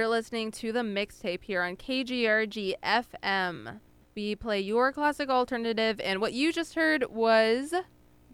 [0.00, 3.80] You're listening to the mixtape here on KGRG FM.
[4.16, 7.74] We play your classic alternative, and what you just heard was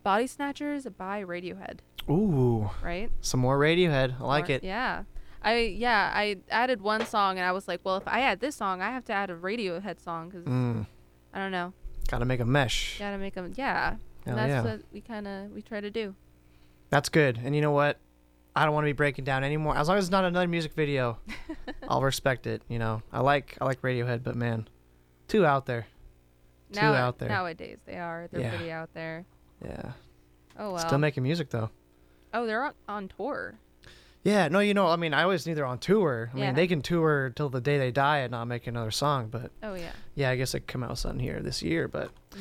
[0.05, 3.11] Body Snatchers by Radiohead, Ooh, right?
[3.21, 4.21] some more Radiohead.
[4.21, 4.62] I like Or- it.
[4.62, 5.02] Yeah.
[5.43, 8.55] I yeah, I added one song and I was like, well, if I add this
[8.55, 10.87] song, I have to add a Radiohead song cuz Mm,
[11.34, 11.73] I don't know.
[12.06, 13.01] gotta make a mesh.
[13.01, 13.91] Got to make them yeah.
[13.91, 14.62] Hell And that's yeah.
[14.73, 16.14] what we kind of we try to do.
[16.91, 17.41] That's good.
[17.42, 17.98] And you know what?
[18.56, 19.77] I don't want to be breaking down anymore.
[19.77, 21.19] As long as it's not another music video,
[21.88, 22.62] I'll respect it.
[22.69, 24.66] You know, I like I like Radiohead, but man,
[25.28, 25.87] too out there.
[26.73, 27.28] Too now, out there.
[27.28, 28.28] Nowadays they are.
[28.30, 28.50] They're Yeah.
[28.56, 29.24] pretty out there.
[29.64, 29.92] Yeah.
[30.59, 30.78] Oh well.
[30.78, 31.70] Still making music though.
[32.34, 33.55] oh, they're on, on tour.
[34.24, 36.30] Yeah, no, you know, I mean, I always knew they're on tour.
[36.34, 36.47] I Yeah.
[36.47, 39.28] mean, they can tour till the day they die and not make another song.
[39.28, 39.92] But Oh yeah.
[40.16, 41.86] yeah, I guess it come out something here this year.
[41.88, 42.38] But Mhm.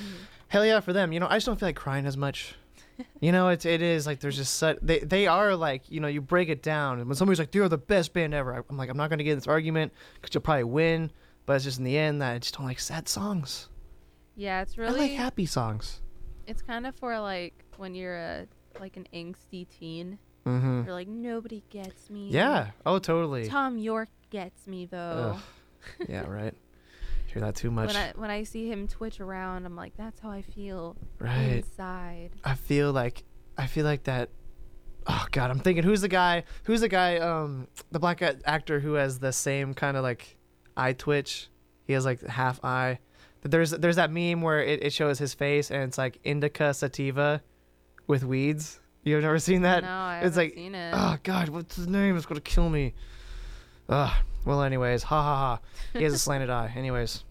[0.48, 1.12] hell yeah for them.
[1.14, 2.56] You know, I just don't feel like crying as much.
[3.20, 6.08] You know, it's it is like there's just such they they are like you know
[6.08, 8.90] you break it down and when somebody's like they're the best band ever, I'm like
[8.90, 11.12] I'm not gonna get in this argument because you'll probably win.
[11.46, 13.70] But it's just in the end that I just don't like sad songs.
[14.36, 16.02] Yeah, it's really I like happy songs.
[16.48, 18.48] it's kind of for like when you're a
[18.80, 20.18] like an angsty teen.
[20.46, 20.84] Mm-hmm.
[20.86, 22.30] You're like nobody gets me.
[22.30, 22.72] Yeah.
[22.86, 23.48] Oh, totally.
[23.48, 25.36] Thom Yorke gets me though.
[25.36, 25.42] Ugh.
[26.10, 26.26] yeah.
[26.28, 26.54] Right.
[27.36, 27.88] Hear that too much.
[27.88, 31.58] When I when I see him twitch around, I'm like, that's how I feel right.
[31.58, 32.30] inside.
[32.46, 33.26] I feel like
[33.58, 34.30] I feel like that.
[35.06, 36.46] Oh God, I'm thinking who's the guy?
[36.64, 37.18] Who's the guy?
[37.18, 40.38] Um, the black actor who has the same kind of like
[40.78, 41.50] eye twitch.
[41.86, 43.00] He has like half eye.
[43.44, 47.44] There's there's that meme where it, it shows his face and it's like indica sativa
[48.08, 48.80] with weeds.
[49.04, 49.84] You've never seen that?
[49.84, 50.94] no, I it's haven't like, seen it.
[50.96, 52.16] Oh God, what's his name?
[52.16, 52.94] It's gonna kill me.
[53.90, 54.14] Ugh.
[54.46, 55.60] Well, anyways, ha ha ha.
[56.00, 56.72] He has a slanted eye.
[56.78, 57.25] Anyways,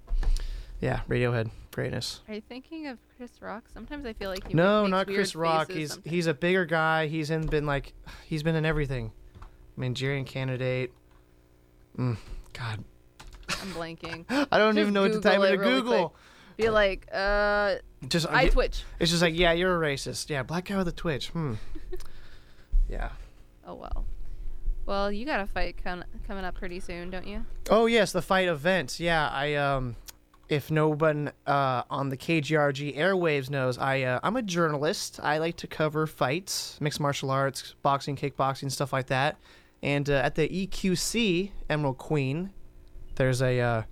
[0.85, 2.21] yeah, Radiohead, greatness.
[2.29, 3.65] Are you thinking of Chris Rock?
[3.73, 5.71] Sometimes I feel like he No, not Chris Rock.
[5.73, 6.13] He's sometimes.
[6.13, 7.07] he's a bigger guy.
[7.07, 7.95] He's in been like
[8.27, 9.13] he's been in everything.
[9.79, 10.93] Manchurian Candidate.
[11.99, 12.19] Mm,
[12.53, 12.85] God,
[13.49, 14.27] I'm blanking.
[14.53, 16.17] I don't Just even know what to type Google into really Google.
[16.59, 18.85] Be like, uh, Just I twitch.
[19.01, 20.29] it's just like yeah, you're a racist.
[20.29, 21.31] Yeah, black guy with a twitch.
[21.31, 21.55] Hmm.
[22.91, 23.09] yeah.
[23.67, 24.05] Oh well.
[24.85, 27.47] Well, you got a fight com- coming up pretty soon, don't you?
[27.71, 29.01] Oh yes, the fight event.
[29.01, 29.97] Yeah, I um,
[30.55, 35.19] if no one uh, on the KGRG airwaves knows, I uh, I'm a journalist.
[35.23, 39.37] I like to cover fights, mixed martial arts, boxing, kickboxing, stuff like that.
[39.83, 42.51] And uh, at the EQC Emerald Queen,
[43.17, 43.83] there's a uh,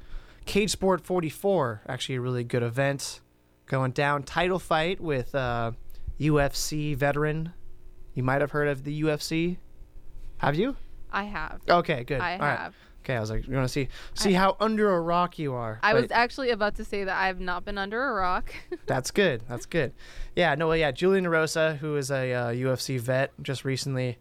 [0.46, 3.20] Cage Sport 44, actually a really good event
[3.66, 4.22] going down.
[4.22, 5.72] Title fight with uh,
[6.20, 7.52] UFC veteran.
[8.14, 9.58] You might have heard of the UFC.
[10.38, 10.76] Have you?
[11.10, 11.60] I have.
[11.68, 12.20] Okay, good.
[12.20, 12.72] I All right.
[13.04, 15.80] Okay, I was like, you want to see see how under a rock you are.
[15.82, 18.54] I But was actually about to say that I have not been under a rock.
[18.86, 19.42] That's good.
[19.48, 19.92] That's good.
[20.36, 20.54] Yeah.
[20.54, 20.68] No.
[20.68, 20.92] Well, yeah.
[20.92, 24.18] Julian Erosa, who is a uh, UFC vet, just recently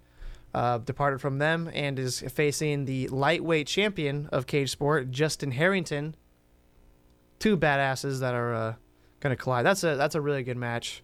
[0.55, 6.15] uh, departed from them and is facing the lightweight champion of cage sport, Justin Harrington.
[7.37, 8.73] Two badasses that are uh,
[9.19, 9.65] gonna collide.
[9.65, 11.03] That's a that's a really good match.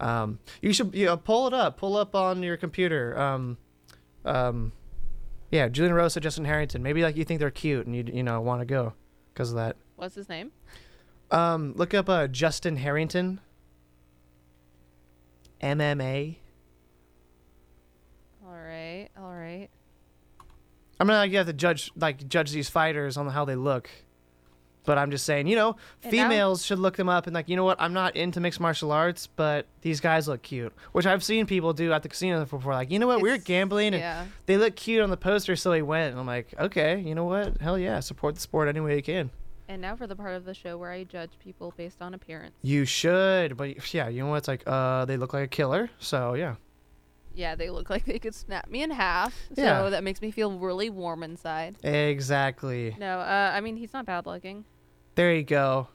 [0.00, 1.76] Um, you should you know, pull it up.
[1.76, 3.18] Pull up on your computer.
[3.18, 3.58] Um,
[4.24, 4.72] um,
[5.50, 6.82] yeah, Julian Erosa, Justin Harrington.
[6.82, 8.94] Maybe like you think they're cute and you you know want to go
[9.32, 9.76] because of that.
[9.96, 10.52] What's his name?
[11.30, 13.40] Um, look up uh, Justin Harrington.
[15.60, 16.36] MMA.
[18.46, 19.68] All right, all right.
[20.98, 23.90] I'm not like you have to judge like judge these fighters on how they look,
[24.86, 27.64] but I'm just saying, you know, females should look them up and like, you know
[27.64, 27.80] what?
[27.80, 31.72] I'm not into mixed martial arts, but these guys look cute, which I've seen people
[31.74, 32.72] do at the casino before.
[32.72, 33.20] Like, you know what?
[33.20, 34.24] we are gambling and Yeah.
[34.46, 36.12] they look cute on the poster, so we went.
[36.12, 37.60] And I'm like, okay, you know what?
[37.60, 39.30] Hell yeah, support the sport any way you can.
[39.68, 42.54] And now for the part of the show where I judge people based on appearance.
[42.62, 44.36] You should, but yeah, you know what?
[44.36, 46.54] It's like, uh, they look like a killer, so yeah.
[47.34, 49.34] Yeah, they look like they could snap me in half.
[49.56, 49.90] So Yeah.
[49.90, 51.76] that makes me feel really warm inside.
[51.84, 52.96] Exactly.
[52.98, 54.64] No, uh, I mean he's not bad looking.
[55.16, 55.88] There you go.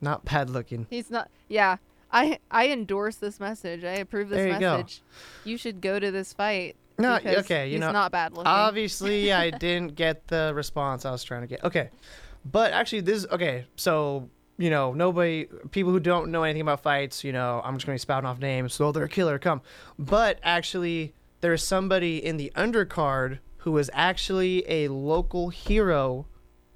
[0.00, 0.86] Not bad looking.
[0.90, 1.30] He's not.
[1.48, 1.76] Yeah,
[2.12, 3.84] I I endorse this message.
[3.84, 4.78] I approve this There you go.
[4.78, 5.02] message.
[5.44, 6.76] You should go to this fight.
[6.98, 8.46] No, okay, you he's know, not bad looking.
[8.46, 11.64] Obviously, I didn't get the response I was trying to get.
[11.64, 11.90] Okay.
[12.44, 13.66] But actually, this okay.
[13.76, 17.86] So you know, nobody, people who don't know anything about fights, you know, I'm just
[17.86, 18.72] going to be spouting off names.
[18.74, 19.62] So they're a killer, come.
[19.98, 26.26] But actually, there's somebody in the undercard who was actually a local hero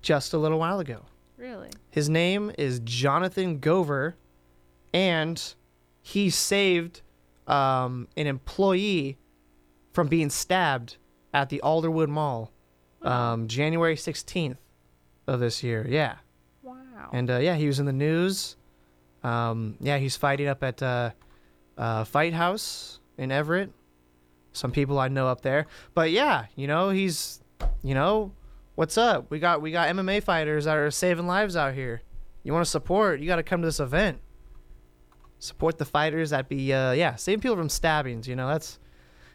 [0.02, 1.04] just a little while ago.
[1.38, 1.70] Really?
[1.90, 4.14] His name is Jonathan Gover,
[4.92, 5.54] and
[6.02, 7.02] he saved
[7.46, 9.18] um, an employee
[9.92, 10.96] from being stabbed
[11.32, 12.52] at the Alderwood Mall
[13.02, 14.56] um, January 16th
[15.26, 15.86] of this year.
[15.88, 16.16] Yeah.
[16.62, 16.76] Wow.
[17.12, 18.56] And uh, yeah, he was in the news.
[19.22, 21.10] Um, yeah, he's fighting up at uh,
[21.76, 23.70] uh, Fight House in Everett.
[24.52, 25.66] Some people I know up there.
[25.94, 27.40] But yeah, you know, he's
[27.82, 28.32] you know,
[28.78, 29.28] what's up?
[29.28, 32.00] We got we got MMA fighters that are saving lives out here.
[32.44, 33.18] You want to support?
[33.18, 34.20] You got to come to this event.
[35.40, 38.28] Support the fighters that be uh yeah, saving people from stabbings.
[38.28, 38.78] You know, that's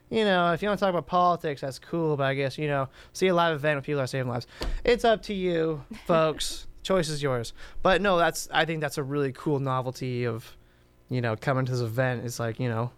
[0.09, 2.15] you know, if you want to talk about politics, that's cool.
[2.15, 4.47] But I guess you know, see a live event when people are saving lives.
[4.85, 6.67] It's up to you, folks.
[6.81, 7.51] Choice is yours.
[7.81, 10.55] But no, that's I think that's a really cool novelty of,
[11.09, 12.23] you know, coming to this event.
[12.23, 12.91] It's like you know,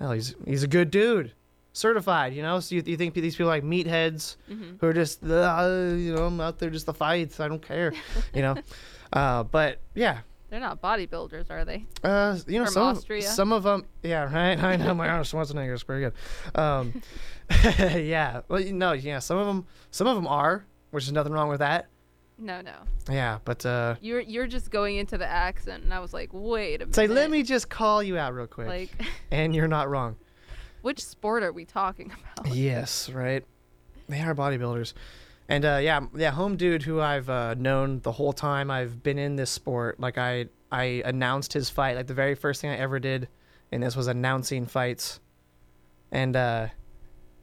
[0.00, 1.34] oh, he's he's a good dude,
[1.74, 2.32] certified.
[2.32, 4.80] You know, so you, you think these people are like meatheads Mhm.
[4.80, 7.38] who are just uh, you know I'm out there just the fights.
[7.40, 7.92] I don't care,
[8.34, 8.54] you know.
[9.12, 11.84] uh, but yeah, They're not bodybuilders, are they?
[12.02, 13.18] uh, you know From some Austria?
[13.18, 14.58] Of, some of them, yeah, right.
[14.62, 16.14] I know my Arnold Schwarzenegger is pretty good.
[16.58, 17.02] Um,
[17.78, 21.32] yeah, well, you know, yeah, some of them, some of them are, which is nothing
[21.32, 21.88] wrong with that.
[22.38, 22.72] No, no.
[23.10, 26.76] Yeah, but uh, You're you're just going into the accent, and I was like, wait
[26.76, 26.94] a minute.
[26.96, 28.90] say, let me just call you out real quick, Like,
[29.30, 30.16] and you're not wrong.
[30.84, 32.54] Which sport are we talking about?
[32.54, 33.44] Yes, right.
[34.08, 34.92] They are bodybuilders.
[35.48, 39.18] And uh, yeah, yeah, home dude who I've uh, known the whole time I've been
[39.18, 39.98] in this sport.
[39.98, 41.96] Like I, I announced his fight.
[41.96, 43.28] Like the very first thing I ever did,
[43.72, 45.20] and this was announcing fights.
[46.12, 46.68] And uh,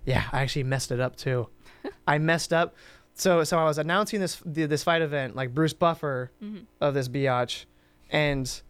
[0.06, 1.50] yeah, I actually messed it up too.
[2.08, 2.76] I messed up.
[3.14, 6.66] So so I was announcing this this fight event like Bruce Buffer Mhm.
[6.80, 7.66] of this biatch,
[8.10, 8.62] and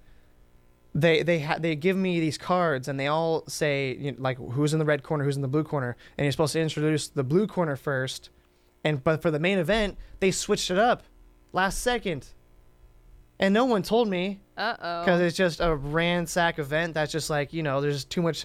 [0.94, 4.38] they they ha- they give me these cards and they all say you know, like
[4.38, 7.08] who's in the red corner, who's in the blue corner, and you're supposed to introduce
[7.08, 8.30] the blue corner first,
[8.84, 11.04] and but for the main event they switched it up,
[11.54, 12.28] last second,
[13.40, 15.02] and no one told me Uh oh.
[15.06, 18.42] because it's just a ransack event that's just like you know there's too much,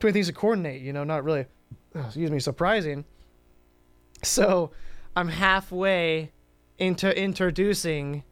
[0.00, 0.80] too many things to coordinate.
[0.80, 1.44] You know, not really,
[1.94, 3.04] excuse me, surprising.
[4.22, 4.70] So,
[5.14, 6.32] I'm halfway
[6.78, 8.22] into introducing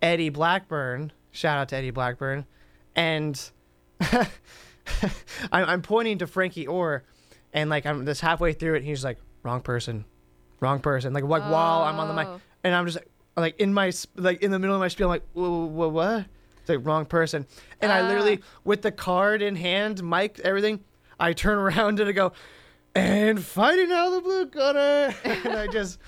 [0.00, 1.12] Eddie Blackburn.
[1.32, 2.46] Shout out to Eddie Blackburn,
[2.96, 3.50] and
[4.00, 4.26] I'm,
[5.52, 7.04] I'm pointing to Frankie Orr,
[7.52, 8.78] and like I'm just halfway through it.
[8.78, 10.04] And he's like, wrong person,
[10.60, 11.12] wrong person.
[11.12, 12.40] Like like while I'm on the mic, Oh.
[12.64, 12.98] and I'm just
[13.36, 16.26] like, in my like in the middle of my spiel, I'm like, whoa, what?
[16.60, 17.46] It's like wrong person,
[17.80, 18.46] and I literally Ah.
[18.64, 20.80] with the card in hand, mic, everything,
[21.20, 22.32] I turn around and I go,
[22.94, 25.98] and fighting out of the blue corner, and I just.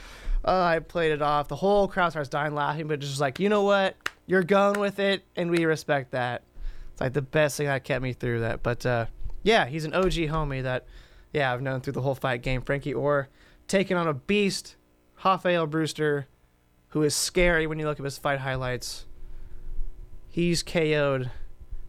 [0.42, 1.48] Uh, I played it off.
[1.48, 3.94] The whole crowd starts dying laughing, but just like, you know what?
[4.26, 6.44] You're going with it, and we respect that.
[7.00, 8.62] It's like the best thing that kept me through that.
[8.62, 9.06] But uh,
[9.42, 10.84] yeah, he's an OG homie that,
[11.32, 12.60] yeah, I've known through the whole fight game.
[12.60, 13.28] Frankie Orr
[13.68, 14.76] taking on a beast,
[15.24, 16.26] Rafael Brewster,
[16.88, 19.06] who is scary when you look at his fight highlights.
[20.28, 21.30] He's KO'd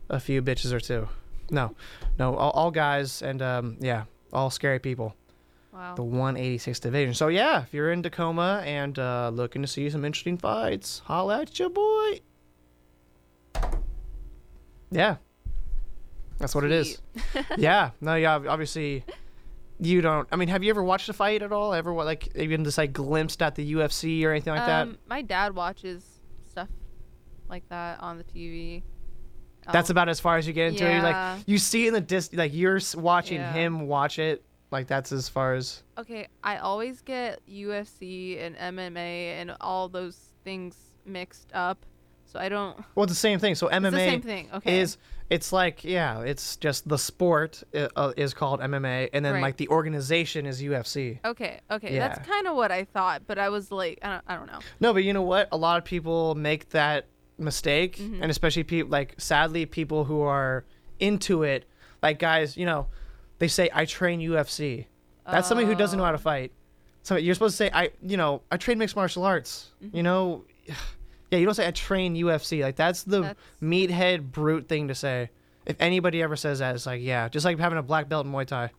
[0.09, 1.07] a few bitches or two.
[1.49, 1.75] No,
[2.17, 5.15] no, all, all guys, and um, yeah, all scary people
[5.73, 5.95] Wow.
[5.95, 7.13] the 186 division.
[7.13, 11.41] So yeah, if you're in Tacoma and uh, looking to see some interesting fights, holla
[11.41, 12.19] at your boy.
[14.91, 15.17] Yeah,
[16.37, 17.01] that's what it is.
[17.57, 19.03] Yeah, no, yeah, obviously.
[19.79, 20.27] You don't.
[20.31, 21.73] I mean, have you ever watched a fight at all?
[21.73, 24.83] Ever, what, like, even just like glimpsed at the UFC or anything like that?
[24.83, 26.05] um, my dad watches
[26.49, 26.67] stuff
[27.49, 28.83] like that on the TV.
[29.71, 30.89] That's Um, about as far as you get into it.
[30.89, 31.33] You're yeah.
[31.35, 33.53] Like, you see in the dis, like you're watching Yeah.
[33.53, 34.43] him watch it.
[34.69, 35.81] Like that's as far as.
[35.97, 41.85] Okay, I always get UFC and MMA and all those things mixed up,
[42.31, 42.77] so I don't.
[42.95, 43.55] Well, it's the same thing.
[43.55, 44.49] So MMA same thing.
[44.53, 44.79] Okay.
[44.79, 44.97] is
[45.29, 49.41] it's like yeah it's just the sport uh, uh, is called mma and then Right.
[49.41, 51.59] like the organization is ufc Okay.
[51.71, 51.95] Okay.
[51.95, 52.07] Yeah.
[52.09, 54.23] That's kind of what I thought, but I was like, I don't.
[54.27, 54.59] I don't know.
[54.81, 57.05] no but you know what a lot of people make that
[57.37, 58.19] mistake Mhm.
[58.21, 60.63] and especially people like sadly people who are
[60.99, 61.65] into it
[62.03, 62.85] like guys you know
[63.39, 64.85] they say i train ufc
[65.25, 66.21] that's somebody who doesn't know how to Oh.
[66.21, 66.51] fight
[67.01, 69.97] so you're supposed to say i you know i train mixed martial arts Mm-hmm.
[69.97, 70.43] you know
[71.31, 74.95] yeah you don't say i train ufc like that's the That's- meathead brute thing to
[74.95, 75.29] say.
[75.63, 78.31] If anybody ever says that, it's like yeah, just like having a black belt in
[78.31, 78.71] Muay Thai.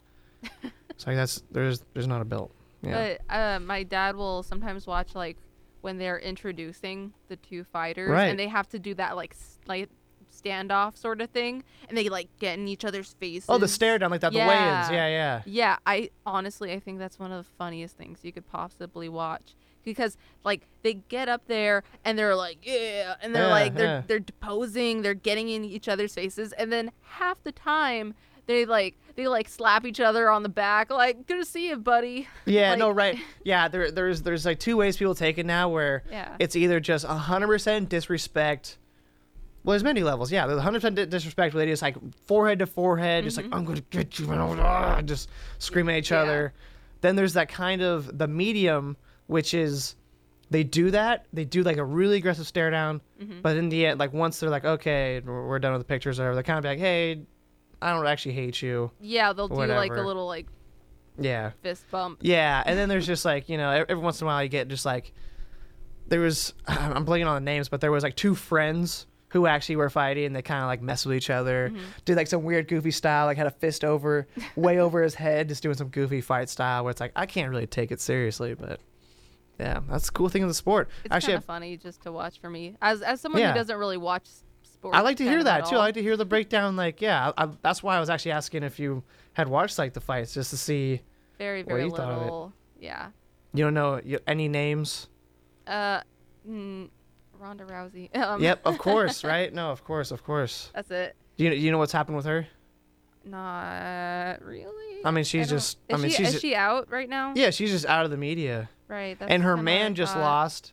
[0.90, 2.52] it's like that's there's there's not a belt.
[2.82, 3.16] Yeah.
[3.28, 5.37] But uh, my dad will sometimes watch like
[5.80, 8.26] when they're introducing the two fighters, Right.
[8.26, 9.90] and they have to do that like like
[10.37, 13.47] standoff sort of thing, and they like get in each other's faces.
[13.49, 14.49] oh, the stare down like that, the Yeah.
[14.49, 14.90] weigh-ins.
[14.90, 15.42] Yeah, yeah.
[15.47, 19.54] Yeah, I honestly I think that's one of the funniest things you could possibly watch
[19.84, 23.86] because like they get up there and they're like yeah and they're Yeah, like they're
[23.86, 24.02] yeah.
[24.06, 28.14] they're deposing, they're getting in each other's faces and then half the time
[28.46, 31.76] they like they like slap each other on the back like good to see you
[31.76, 32.26] buddy.
[32.46, 33.18] Yeah, Like- no, right.
[33.44, 36.34] Yeah, there there's there's like two ways people take it now where Yeah.
[36.38, 38.78] it's either just 100% disrespect
[39.64, 40.32] well, there's many levels.
[40.32, 41.94] Yeah, there's 100% disrespect where they just like
[42.26, 46.14] forehead to forehead, just like I'm gonna get you, and just scream at each Mm-hmm.
[46.14, 46.20] Yeah.
[46.22, 46.52] other.
[47.00, 48.96] Then there's that kind of the medium,
[49.26, 49.97] which is
[50.50, 53.41] they do that, they do like a really aggressive stare down, Mm-hmm.
[53.43, 56.35] but in the end, like once they're like, okay, we're done with the pictures, or
[56.35, 57.23] they're kind of like, hey,
[57.81, 58.91] I don't actually hate you.
[59.00, 60.47] Yeah, they'll do like a little like
[61.19, 61.50] Yeah.
[61.62, 62.19] fist bump.
[62.23, 64.49] Yeah, and then there's just like you know every, every once in a while you
[64.49, 65.12] get just like
[66.09, 69.76] there was I'm blanking on the names, but there was like two friends who actually
[69.76, 71.85] were fighting and they kind of like mess with each other, Mm-hmm.
[72.05, 74.26] did like some weird goofy style, like had a fist over
[74.57, 77.50] way over his head, just doing some goofy fight style where it's like I can't
[77.50, 78.81] really take it seriously, but
[79.59, 80.88] yeah, that's the cool thing in the sport.
[81.04, 83.52] It's actually, kind of funny just to watch for me, as as someone Yeah.
[83.52, 84.26] who doesn't really watch
[84.62, 84.97] sports.
[84.97, 85.76] I like to hear that at too.
[85.76, 86.75] I like to hear the breakdown.
[86.76, 89.04] Like, yeah, I, I, that's why I was actually asking if you
[89.35, 91.00] had watched like the fights just to see.
[91.38, 92.25] very what very you thought of it.
[92.25, 92.52] little.
[92.80, 93.11] Yeah.
[93.54, 95.09] You don't know you, any names?
[95.66, 96.00] Uh,
[96.49, 96.88] mm,
[97.38, 98.09] Ronda Rousey.
[98.16, 99.52] Um, yep, of course, right?
[99.52, 100.71] No, of course, of course.
[100.75, 101.14] That's it.
[101.37, 102.47] Do you you know what's happened with her?
[103.25, 105.04] Not really.
[105.04, 105.78] I mean, she's don't- just.
[105.92, 106.35] I mean, she, she's.
[106.37, 107.32] is she out right now?
[107.37, 108.68] yeah, she's just out of the media.
[108.92, 109.16] Right.
[109.20, 110.72] And her kinda what I man just lost.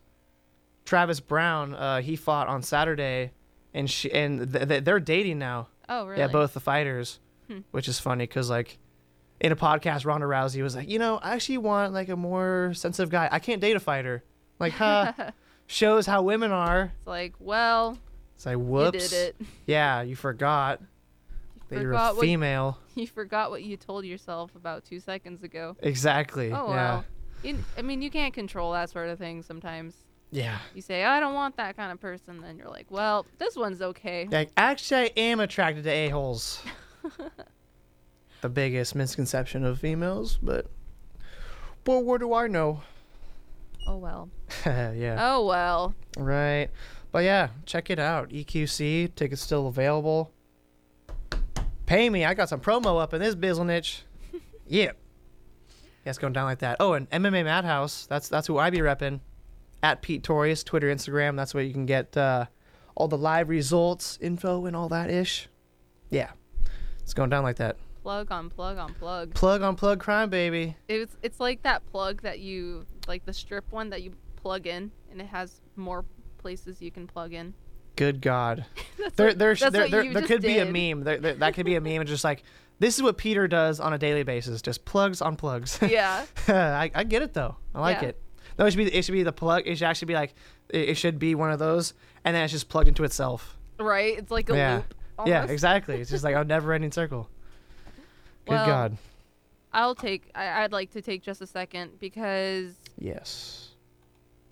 [0.85, 1.73] Travis Browne.
[1.73, 3.31] Uh, he fought on Saturday,
[3.73, 5.67] and she and th- th- they're dating now.
[5.87, 6.19] Oh really?
[6.19, 7.59] Yeah, both the fighters, Hmm.
[7.71, 8.77] which is funny because like.
[9.41, 12.73] In a podcast, Ronda Rousey was like, you know, I actually want like a more
[12.75, 13.29] sensitive guy.
[13.31, 14.21] I can't date a fighter.
[14.59, 15.13] Like, huh?
[15.65, 16.91] shows how women are.
[16.97, 17.97] It's like, well,
[18.35, 19.11] It's like, you whoops.
[19.11, 19.47] did it.
[19.65, 20.81] Yeah, you forgot
[21.69, 22.79] that You you're a forgot what female.
[22.95, 25.77] you forgot what you told yourself about two seconds ago.
[25.79, 26.47] Exactly.
[26.51, 26.95] Oh yeah.
[26.95, 27.05] well.
[27.43, 29.95] You, I mean, you can't control that sort of thing sometimes.
[30.31, 30.57] Yeah.
[30.75, 33.81] You say, I don't want that kind of person, then you're like, well, this one's
[33.81, 34.27] okay.
[34.29, 36.61] Like, actually, I am attracted to a-holes.
[38.41, 40.67] the biggest misconception of females, but.
[41.83, 42.81] But what do I know?
[43.87, 44.29] Oh well.
[44.65, 45.17] yeah.
[45.19, 45.95] Oh well.
[46.17, 46.69] Right.
[47.11, 48.29] But yeah, check it out.
[48.29, 50.31] EQC, tickets still available.
[51.87, 52.23] Pay me.
[52.23, 54.03] I got some promo up in this bizzle niche.
[54.67, 54.91] yeah.
[56.05, 56.77] Yeah, it's going down like that.
[56.79, 58.05] Oh, and MMA Madhouse.
[58.05, 59.19] That's that's who I be repping.
[59.81, 61.37] At Pete Torius, Twitter, Instagram.
[61.37, 62.45] That's where you can get uh,
[62.95, 65.47] all the live results, info, and all that ish.
[66.09, 66.31] Yeah.
[67.01, 67.77] It's going down like that.
[68.03, 69.33] Plug on plug on plug.
[69.33, 70.75] Plug on plug crime, baby.
[70.87, 74.91] It's it's like that plug that you like the strip one that you plug in,
[75.11, 76.05] and it has more
[76.37, 77.53] places you can plug in.
[77.95, 78.65] Good God.
[79.15, 81.03] There, there, there, there, could be a meme.
[81.03, 82.01] There, there, that could be a meme.
[82.01, 82.43] It's just like
[82.79, 84.61] this is what Peter does on a daily basis.
[84.61, 85.77] Just plugs on plugs.
[85.89, 86.25] Yeah.
[86.47, 87.55] I, I get it though.
[87.75, 88.09] I like Yeah.
[88.09, 88.21] it.
[88.57, 88.93] No, it should be.
[88.93, 89.63] It should be the plug.
[89.65, 90.33] It should actually be like.
[90.69, 91.93] It, it should be one of those,
[92.25, 93.57] and then it's just plugged into itself.
[93.79, 94.17] Right.
[94.17, 94.75] It's like a Yeah.
[94.75, 94.93] loop.
[95.25, 95.53] Yeah, almost.
[95.53, 95.99] exactly.
[96.01, 97.29] It's just like a never-ending circle.
[98.45, 98.97] Good Well, God.
[99.71, 100.29] I'll take.
[100.35, 103.69] I, I'd like to take just a second because Yes.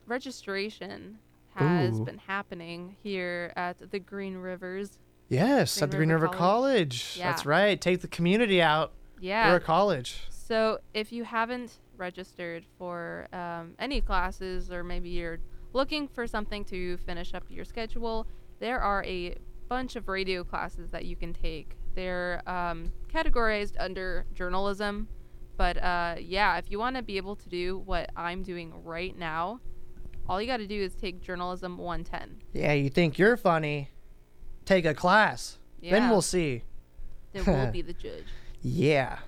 [0.05, 1.17] registration
[1.55, 2.05] has Ooh.
[2.05, 4.97] been happening here at the Green Rivers.
[5.29, 7.15] Yes, Green at the Green River River College.
[7.17, 7.29] Yeah.
[7.29, 7.79] That's right.
[7.79, 8.93] Take the community out.
[9.19, 9.49] Yeah.
[9.49, 10.21] We're a college.
[10.29, 15.39] So if you haven't registered for um, any classes, or maybe you're
[15.73, 18.27] looking for something to finish up your schedule,
[18.59, 19.35] there are a
[19.67, 21.75] bunch of radio classes that you can take.
[21.95, 25.07] They're um, categorized under journalism,
[25.57, 29.17] but uh, yeah, if you want to be able to do what I'm doing right
[29.17, 29.59] now,
[30.29, 32.37] all you got to do is take journalism 110.
[32.53, 33.89] Yeah, you think you're funny?
[34.67, 35.57] Take a class.
[35.81, 36.63] Yeah, Then we'll see.
[37.33, 38.25] then we'll be the judge.
[38.61, 39.19] Yeah.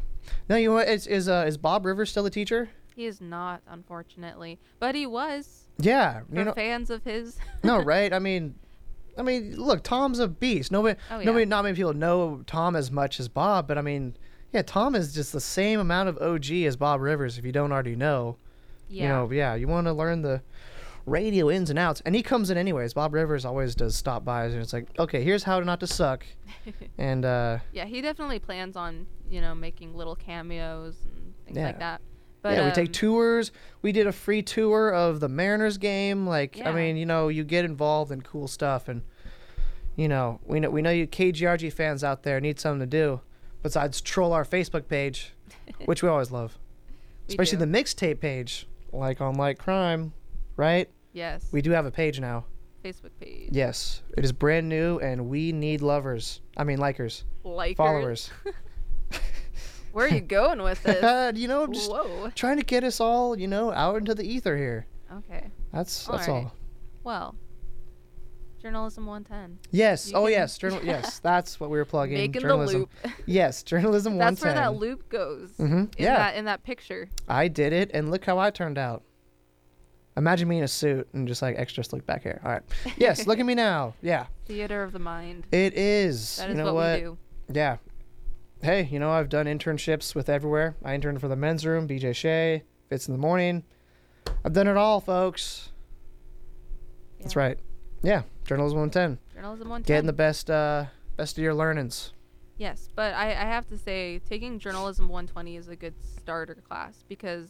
[0.50, 0.88] No, you know what?
[0.88, 2.70] Is is uh, is Bob Rivers still a teacher?
[2.96, 6.22] He is not, unfortunately, but he was Yeah.
[6.32, 6.52] You know.
[6.54, 7.38] fans of his.
[7.64, 8.12] no, right?
[8.14, 8.56] I mean,
[9.18, 10.72] I mean, look, Tom's a beast.
[10.72, 11.26] Nobody, Oh, yeah.
[11.26, 14.18] nobody, not many people know Tom as much as Bob, but I mean,
[14.52, 17.38] yeah, Tom is just the same amount of OG as Bob Rivers.
[17.38, 18.36] If you don't already know,
[18.90, 19.04] yeah.
[19.04, 20.42] you know, yeah, you want to learn the
[21.10, 22.94] radio ins and outs, and he comes in anyways.
[22.94, 26.26] Bob Rivers always does stop bys, and it's like, okay, here's how not to suck,
[26.98, 31.66] and uh, Yeah, he definitely plans on, you know, making little cameos and things Yeah.
[31.68, 32.02] like that.
[32.42, 33.52] But yeah, we take um, tours.
[33.82, 36.26] We did a free tour of the Mariners game.
[36.26, 39.02] Like, I mean, you know, you get involved in cool stuff, and
[39.98, 43.20] you know, we know we know you KGRG fans out there need something to do
[43.62, 45.34] besides troll our Facebook page,
[45.86, 46.58] which we always love,
[47.28, 47.66] we especially do.
[47.66, 50.14] the mixtape page, like on Like Crime,
[50.56, 50.90] right?
[51.20, 52.46] Yes We do have a page now.
[52.84, 56.42] Facebook page Yes, it is brand new, and we need lovers.
[56.56, 57.76] I mean, likers, likers.
[57.76, 58.32] followers.
[59.92, 61.38] Where are you going with this?
[61.38, 62.32] you know, I'm just Whoa.
[62.36, 64.86] trying to get us all, you know, out into the ether here.
[65.12, 65.48] Okay.
[65.74, 66.36] That's All that's right.
[66.36, 66.56] all.
[67.04, 67.36] Well,
[68.62, 69.60] journalism 110.
[69.72, 70.12] Yes.
[70.12, 70.58] You oh, yes.
[70.58, 70.80] Journal.
[70.84, 71.20] yes.
[71.20, 72.18] That's what we were plugging.
[72.18, 72.88] Making journalism.
[73.02, 73.18] the loop.
[73.26, 73.64] Yes.
[73.64, 74.18] Journalism.
[74.18, 75.52] That's where that loop goes.
[75.54, 75.78] Mm-hmm.
[75.78, 76.18] In yeah.
[76.18, 77.10] That, in that picture.
[77.28, 79.04] I did it, and look how I turned out.
[80.18, 82.42] Imagine me in a suit and just like extra slick back hair.
[82.44, 82.62] All right.
[82.98, 83.26] Yes.
[83.28, 83.94] look at me now.
[84.02, 84.26] Yeah.
[84.46, 85.46] Theater of the mind.
[85.52, 86.38] It is.
[86.38, 87.00] That you know what, what?
[87.00, 87.18] we do.
[87.54, 87.78] Yeah.
[88.62, 90.76] Hey, you know I've done internships with everywhere.
[90.84, 93.64] I interned for the men's room, BJ Shea, Fitz in the Morning.
[94.44, 95.70] I've done it all, folks.
[97.22, 97.58] That's right.
[98.02, 98.24] Yeah.
[98.46, 99.20] Journalism 110.
[99.36, 99.94] Journalism 110.
[99.96, 100.86] Getting the best uh
[101.16, 102.14] best of your learnings.
[102.58, 107.04] Yes, but I, I have to say, taking journalism 120 is a good starter class
[107.08, 107.50] because.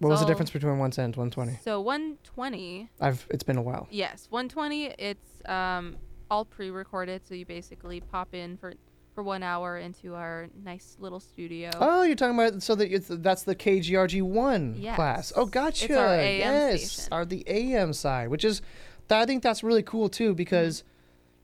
[0.00, 1.58] What was the difference between 110 and 120?
[1.62, 3.86] So 120, I've it's been a while.
[3.90, 4.86] yes, 120.
[4.98, 5.96] It's um
[6.30, 8.74] all pre-recorded, so you basically pop in for
[9.14, 11.70] for one hour into our nice little studio.
[11.78, 14.94] Oh, you're talking about so that it's, that's the KGRG one Yes.
[14.96, 15.32] class.
[15.36, 15.84] Oh, gotcha.
[15.86, 17.08] It's our AM yes, station.
[17.12, 18.62] are the AM side, which is
[19.10, 20.82] I think that's really cool too because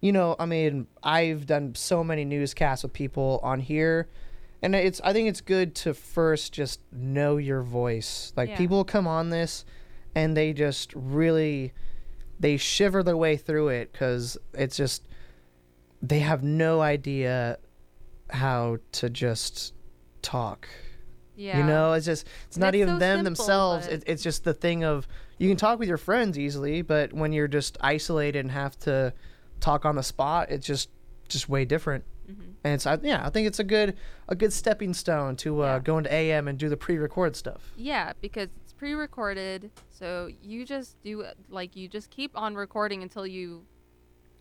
[0.01, 4.09] you know, I mean, I've done so many newscasts with people on here
[4.63, 8.33] and it's I think it's good to first just know your voice.
[8.37, 8.57] Like Yeah.
[8.57, 9.65] people come on this
[10.15, 11.73] and they just really
[12.41, 15.07] they shiver their way through it cuz it's just
[16.03, 17.59] they have no idea
[18.31, 19.73] how to just
[20.23, 20.69] talk.
[21.37, 21.59] yeah.
[21.59, 23.87] You know, it's just it's And not it's even so them simple, themselves.
[23.89, 25.07] It, it's just the thing of
[25.39, 29.13] you can talk with your friends easily, but when you're just isolated and have to
[29.61, 30.89] talk on the spot, it's just
[31.29, 32.05] just way different.
[32.29, 32.55] Mhm.
[32.65, 33.97] And so I, yeah, I think it's a good
[34.29, 35.79] a good stepping stone to uh, Yeah.
[35.81, 37.73] go into AM and do the pre-record stuff.
[37.77, 43.27] Yeah, because it's pre-recorded, so you just do like you just keep on recording until
[43.27, 43.65] you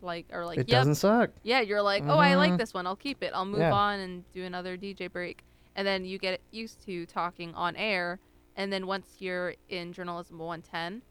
[0.01, 1.31] like are like, it yep, doesn't suck.
[1.43, 3.73] yeah, you're like, oh, I like this one, I'll keep it, I'll move Yeah.
[3.73, 5.43] on and do another DJ break,
[5.75, 8.19] and then you get used to talking on air,
[8.55, 11.01] and then once you're in journalism 110,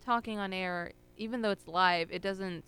[0.00, 2.64] talking on air, even though it's live, it doesn't,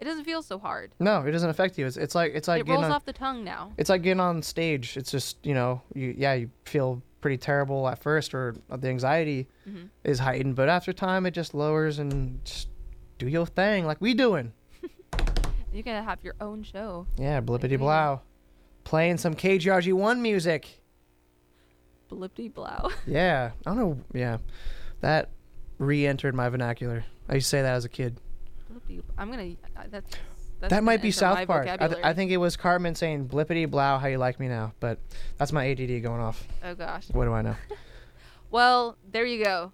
[0.00, 0.92] it doesn't feel so hard.
[1.00, 1.86] No, it doesn't affect you.
[1.86, 3.72] It's it's like it's like it rolls on, off the tongue now.
[3.78, 4.96] it's like getting on stage.
[4.96, 9.48] It's just you know you yeah you feel pretty terrible at first or the anxiety
[9.68, 9.88] Mhm.
[10.04, 12.68] is heightened, but after time it just lowers and just
[13.18, 14.52] do your thing like we doing.
[15.72, 17.06] You're gonna have your own show.
[17.18, 18.20] Yeah, blippity blow.
[18.84, 20.82] Playing some KGRG1 music.
[22.10, 22.90] Blippity blow.
[23.06, 23.98] Yeah, I don't know.
[24.14, 24.38] Yeah,
[25.00, 25.30] that
[25.78, 27.04] re-entered my vernacular.
[27.28, 28.20] I used to say that as a kid.
[29.18, 29.52] I'm gonna.
[29.76, 30.10] Uh, that's.
[30.60, 31.68] that's that might be South Park.
[31.68, 34.72] I, th- I think it was Cartman saying "blippity blow, how you like me now,"
[34.80, 34.98] but
[35.38, 36.46] that's my ADD going off.
[36.64, 37.08] Oh gosh.
[37.10, 37.56] What do I know?
[38.48, 39.72] Well, there you go.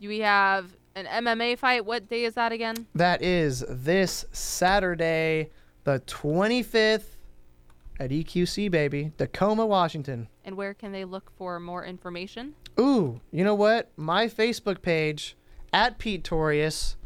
[0.00, 1.84] We have an MMA fight.
[1.86, 2.86] What day is that again?
[2.94, 5.50] that is this Saturday,
[5.84, 7.16] the 25th,
[7.98, 10.28] at EQC, baby, Tacoma, Washington.
[10.44, 12.54] And where can they look for more information?
[12.78, 13.90] Ooh, you know what?
[13.96, 15.36] My Facebook page
[15.72, 16.96] at Pete Torius,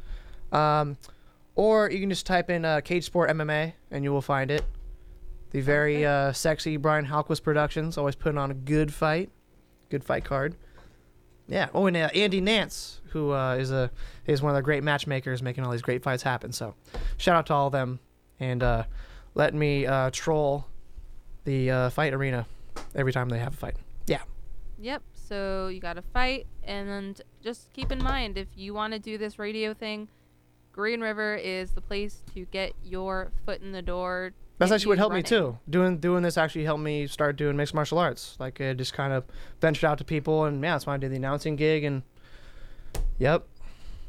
[0.52, 0.96] um,
[1.56, 4.64] or you can just type in uh, Cage Sport MMA and you will find it.
[5.50, 6.04] The very Okay.
[6.06, 9.30] uh, sexy Brian Halquist Productions always putting on a good fight,
[9.88, 10.56] good fight card.
[11.46, 11.68] Yeah.
[11.74, 13.90] Oh, and uh, Andy Nance, who uh, is a
[14.26, 16.52] is one of the great matchmakers, making all these great fights happen.
[16.52, 16.74] So,
[17.18, 18.00] shout out to all of them,
[18.40, 18.84] and uh,
[19.34, 20.66] let me uh, troll
[21.44, 22.46] the uh, fight arena
[22.94, 23.76] every time they have a fight.
[24.06, 24.22] Yeah.
[24.80, 25.02] Yep.
[25.12, 29.18] So you got to fight, and just keep in mind if you want to do
[29.18, 30.08] this radio thing,
[30.74, 34.32] Green River is the place to get your foot in the door.
[34.58, 35.22] That's actually what helped running.
[35.22, 35.58] me too.
[35.70, 38.36] Doing doing this actually helped me start doing mixed martial arts.
[38.40, 39.24] Like I just kind of
[39.60, 41.84] ventured out to people, and yeah, that's why I did the announcing gig.
[41.84, 42.02] And
[43.18, 43.46] yep,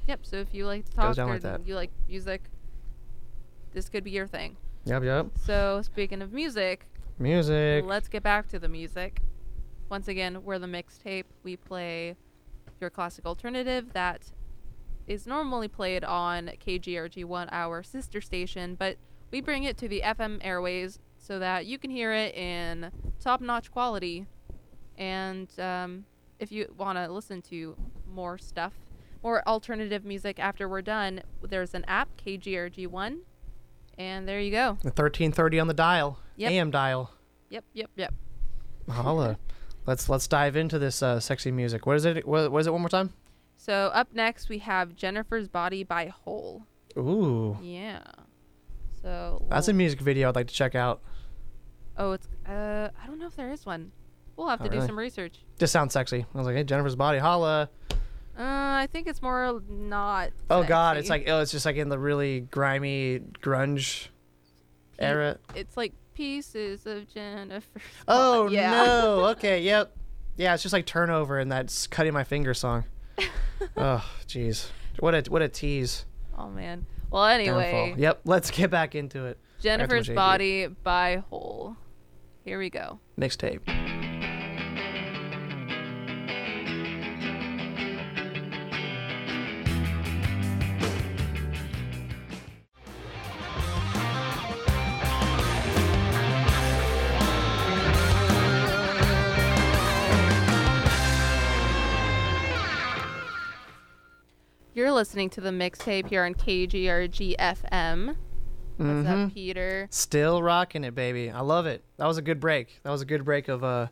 [0.07, 0.19] Yep.
[0.23, 2.41] So if you like to talk or like you like music,
[3.73, 4.57] this could be your thing.
[4.85, 5.27] yep, yep.
[5.45, 7.85] So speaking of music, Music.
[7.85, 9.21] Let's get back to the music.
[9.89, 11.25] Once again, we're the mixtape.
[11.43, 12.15] We play
[12.81, 14.31] your classic alternative that
[15.07, 18.97] is normally played on KGRG 1, our sister station, but
[19.31, 23.41] we bring it to the FM airways so that you can hear it in top
[23.41, 24.25] notch quality.
[24.97, 26.05] And um,
[26.39, 27.75] if you want to listen to
[28.11, 28.73] more stuff,
[29.23, 33.19] more alternative music after we're done, there's an app, KGRG 1.
[33.97, 34.77] And there you go.
[34.83, 36.19] The thirteen thirty on the dial.
[36.35, 36.51] Yep.
[36.51, 37.11] AM dial.
[37.49, 38.13] Yep, yep, yep.
[38.89, 39.37] Holla.
[39.85, 41.85] let's let's dive into this uh, sexy music.
[41.85, 42.27] What is it?
[42.27, 42.71] What, what is it?
[42.73, 43.13] One more time.
[43.57, 46.63] So up next we have Jennifer's Body by Hole.
[46.97, 48.01] Ooh, Yeah.
[49.01, 51.01] So that's a music video I'd like to check out.
[51.97, 53.91] Oh, it's uh I don't know if there is one.
[54.35, 54.87] We'll have Oh, to do really?
[54.87, 55.39] some research.
[55.59, 56.25] Just sounds sexy.
[56.33, 57.69] I was like, hey, Jennifer's body, holla.
[58.37, 61.89] Uh I think it's more not Oh God, it's like oh, it's just like in
[61.89, 64.07] the really grimy grunge
[64.97, 65.37] Pe- era.
[65.55, 68.71] It's like pieces of Jennifer's Oh yeah.
[68.71, 69.25] no.
[69.31, 69.61] Okay.
[69.61, 69.95] Yep.
[70.37, 72.85] Yeah, it's just like turnover and that's cutting my finger song.
[73.77, 74.69] oh, jeez.
[74.99, 76.05] What a what a tease.
[76.37, 76.85] oh man.
[77.11, 77.99] Well anyway, Downfall.
[77.99, 78.21] Yep.
[78.25, 79.37] Let's get back into it.
[79.61, 81.75] Jennifer's Body by Hole.
[82.43, 82.99] Here we go.
[83.19, 84.03] Mixtape.
[104.95, 108.07] Listening to the mixtape here on KGRG FM.
[108.77, 109.25] What's Mhm.
[109.27, 109.87] up, Peter?
[109.91, 111.29] Still rocking it, baby.
[111.29, 111.83] I love it.
[111.97, 112.79] That was a good break.
[112.83, 113.87] That was a good break of uh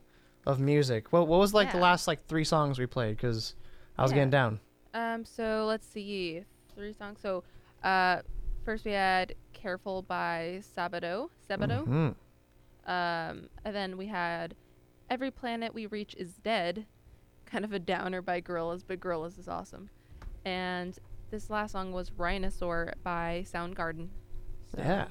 [0.45, 1.11] of music.
[1.13, 3.15] What what was like the last like three songs we played?
[3.17, 3.55] Because
[3.97, 4.15] I was Yeah.
[4.15, 4.59] getting down.
[4.93, 6.43] Um, so let's see,
[6.75, 7.19] three songs.
[7.21, 7.43] So,
[7.83, 8.21] uh,
[8.65, 11.29] first we had "Careful" by Sabado.
[11.49, 11.85] Sabado.
[11.85, 12.15] Mhm.
[12.85, 14.55] Um, and then we had
[15.09, 16.85] "Every Planet We Reach Is Dead,"
[17.45, 19.89] kind of a downer by Gorillaz, but Gorillaz is awesome.
[20.45, 20.97] And
[21.31, 24.09] this last song was "Rhinosaur" by Soundgarden.
[24.75, 25.07] So Yeah.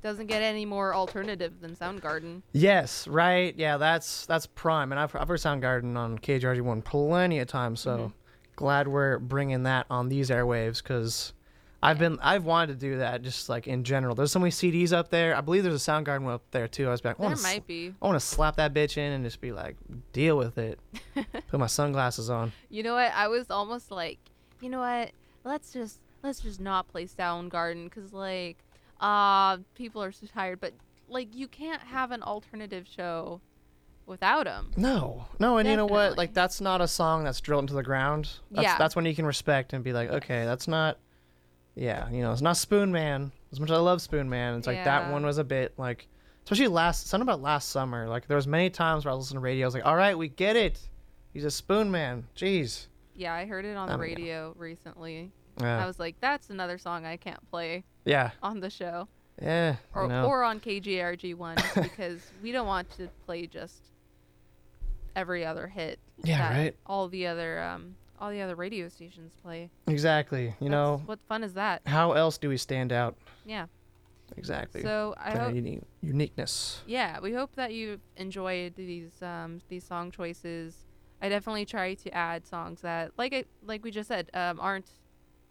[0.00, 2.42] Doesn't get any more alternative than Soundgarden.
[2.52, 3.52] Yes, right.
[3.56, 7.80] Yeah, that's that's prime, and I've I've heard Soundgarden on KGRG one plenty of times.
[7.80, 8.12] So Mhm.
[8.54, 11.32] glad we're bringing that on these airwaves because
[11.80, 14.14] I've been I've wanted to do that just like in general.
[14.16, 15.36] There's so many CDs up there.
[15.36, 16.88] I believe there's a Soundgarden one up there too.
[16.88, 17.94] I was like, I There might be.
[18.02, 19.76] I want to slap that bitch in and just be like,
[20.12, 20.80] deal with it.
[21.48, 22.52] Put my sunglasses on.
[22.68, 23.12] You know what?
[23.14, 24.18] I was almost like,
[24.60, 25.12] you know what?
[25.44, 28.58] Let's just let's just not play Soundgarden because like,
[29.00, 30.60] uh, people are so tired.
[30.60, 30.72] But
[31.08, 33.40] like, you can't have an alternative show
[34.04, 34.72] without them.
[34.76, 36.18] No, no, and you know what?
[36.18, 38.30] Like that's not a song that's drilled into the ground.
[38.50, 38.78] That's, Yeah.
[38.78, 40.98] that's when you can respect and be like, okay, that's not.
[41.78, 43.30] Yeah, you know, it's not Spoon Man.
[43.52, 45.12] As much as I love Spoon Man, it's like that Yeah.
[45.12, 46.08] one was a bit like,
[46.44, 48.08] especially last something about last summer.
[48.08, 49.64] Like there was many times where I was listening to radio.
[49.64, 50.80] I was like, all right, we get it.
[51.32, 52.26] He's a Spoon Man.
[52.36, 52.88] Jeez.
[53.14, 55.30] Yeah, I heard it on the mean, radio recently.
[55.60, 55.82] Yeah.
[55.82, 58.30] I was like, that's another song I can't play yeah.
[58.42, 59.08] on the show
[59.40, 59.76] Yeah.
[59.94, 60.26] or you know.
[60.26, 63.82] or on KGRG one because we don't want to play just
[65.14, 65.98] every other hit.
[66.24, 66.76] Yeah, right.
[66.86, 69.70] All the other um all the other radio stations play.
[69.86, 70.44] exactly.
[70.60, 71.82] You That's- know, what fun is that?
[71.86, 73.16] how else do we stand out?
[73.44, 73.66] Yeah.
[74.36, 74.82] Exactly.
[74.82, 76.82] So I hope uni- uniqueness.
[76.86, 80.84] Yeah, we hope that you enjoyed these um, these song choices.
[81.22, 84.90] I definitely try to add songs that, like I, like we just said, um, aren't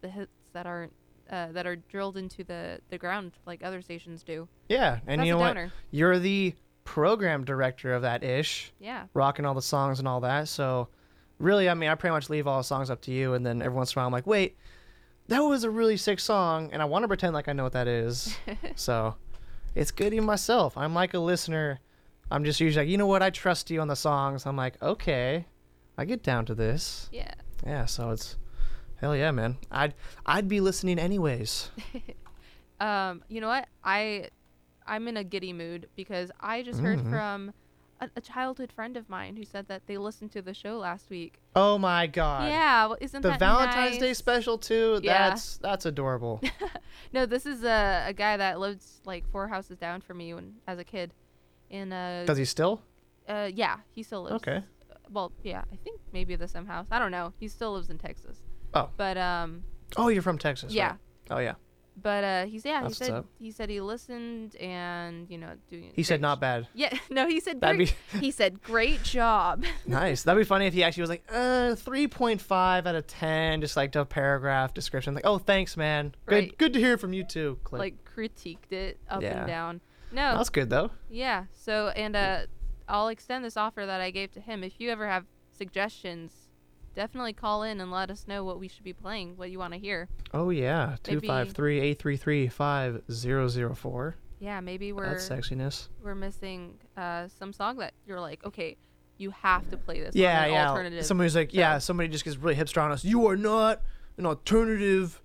[0.01, 0.93] the hits that aren't
[1.29, 4.47] uh, that are drilled into the, the ground like other stations do.
[4.69, 5.57] Yeah, and That's you know what?
[5.91, 6.53] You're the
[6.85, 10.47] program director of that ish, Yeah, rocking all the songs and all that.
[10.47, 10.87] So,
[11.39, 13.61] really, I mean, I pretty much leave all the songs up to you, and then
[13.61, 14.57] every once in a while, I'm like, wait,
[15.27, 17.73] that was a really sick song, and I want to pretend like I know what
[17.73, 18.37] that is.
[18.75, 19.15] so,
[19.75, 20.77] it's good even myself.
[20.77, 21.79] I'm like a listener.
[22.31, 23.21] I'm just usually like, you know what?
[23.23, 24.45] I trust you on the songs.
[24.45, 25.45] I'm like, okay,
[25.97, 27.09] I get down to this.
[27.11, 27.33] yeah.
[27.65, 28.37] Yeah, so it's
[29.01, 29.57] hell yeah, man.
[29.71, 29.95] I'd
[30.25, 31.71] I'd be listening anyways.
[32.79, 33.67] Um, you know what?
[33.83, 34.27] I
[34.85, 37.09] I'm in a giddy mood because I just heard Mhm.
[37.09, 37.53] from
[37.99, 41.09] a, a childhood friend of mine who said that they listened to the show last
[41.09, 41.39] week.
[41.55, 42.49] Oh my god.
[42.49, 44.99] yeah, well, isn't The Valentine's Day special too.
[45.03, 45.29] Yeah.
[45.29, 46.41] That's that's adorable.
[47.13, 50.55] No, this is a, a guy that lived like four houses down from me when
[50.67, 51.13] as a kid.
[51.69, 52.81] In uh, Does he still?
[53.29, 54.35] uh yeah, he still lives.
[54.35, 54.57] Okay.
[54.91, 56.87] uh, Well, yeah, I think maybe the same house.
[56.91, 57.33] I don't know.
[57.39, 58.37] He still lives in Texas.
[58.73, 58.89] Oh.
[58.97, 59.63] But um,
[59.95, 60.73] Oh, you're from Texas.
[60.73, 60.87] yeah.
[60.89, 60.97] right?
[61.31, 61.53] Oh yeah.
[61.99, 62.81] But uh, he's yeah.
[62.83, 63.25] That's he said up.
[63.39, 65.91] he said he listened and you know doing.
[65.95, 66.67] He said not bad.
[66.75, 67.95] Yeah, no, he said That'd great.
[68.13, 69.63] be he said great job.
[69.87, 70.21] nice.
[70.21, 73.61] That'd be funny if he actually was like, uh, three point five out of ten,
[73.61, 76.13] just like a paragraph description, like, oh, thanks, man.
[76.27, 76.57] Good, Right.
[76.59, 77.57] good to hear from you too.
[77.71, 79.39] Like critiqued it up Yeah.
[79.39, 79.81] and down.
[80.11, 80.91] No, that's good though.
[81.09, 81.45] Yeah.
[81.53, 82.41] So and uh,
[82.87, 84.63] I'll extend this offer that I gave to him.
[84.63, 86.46] If you ever have suggestions,
[86.97, 89.71] definitely call in and let us know what we should be playing, what you want
[89.73, 90.09] to hear.
[90.33, 94.15] Oh yeah, two five three eight three three five zero zero four.
[94.39, 95.87] Yeah, maybe we're That's sexiness.
[96.03, 98.77] we're missing uh, some song that you're like, okay,
[99.17, 100.15] you have to play this.
[100.15, 100.69] Yeah, an yeah.
[100.69, 101.05] Alternative.
[101.05, 101.77] Somebody's like, show." yeah.
[101.77, 103.05] Somebody just gets really hipster on us.
[103.05, 103.81] You are not
[104.17, 105.21] an alternative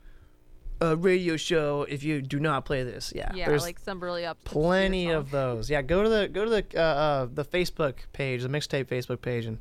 [0.83, 3.15] uh, radio show if you do not play this.
[3.17, 3.33] Yeah.
[3.35, 4.45] yeah, There's like some really up.
[4.45, 5.71] plenty of those.
[5.71, 5.81] Yeah.
[5.81, 9.47] Go to the go to the uh, uh, the Facebook page, the mixtape Facebook page,
[9.47, 9.59] and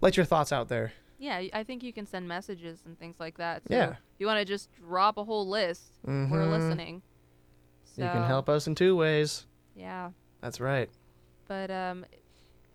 [0.00, 0.92] let your thoughts out there.
[1.18, 3.62] Yeah, I think you can send messages and things like that.
[3.68, 3.90] So Yeah.
[3.90, 6.50] If you want to just drop a whole list, we're Mhm.
[6.50, 7.02] listening.
[7.96, 9.46] You can help us in two ways.
[9.74, 10.10] Yeah.
[10.40, 10.88] That's right.
[11.48, 12.04] but um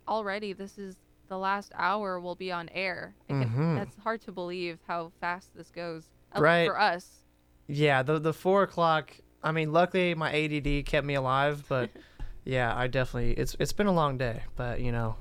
[0.08, 0.96] already this is
[1.28, 3.76] the last hour we'll be on air I can, Mhm.
[3.76, 6.66] that's hard to believe how fast this goes Right.
[6.66, 7.20] for us
[7.68, 8.02] Yeah.
[8.02, 9.16] The the four o'clock.
[9.42, 11.88] I mean, luckily my ADD kept me alive, but
[12.44, 13.32] yeah, I definitely.
[13.34, 15.16] It's it's been a long day, but you know,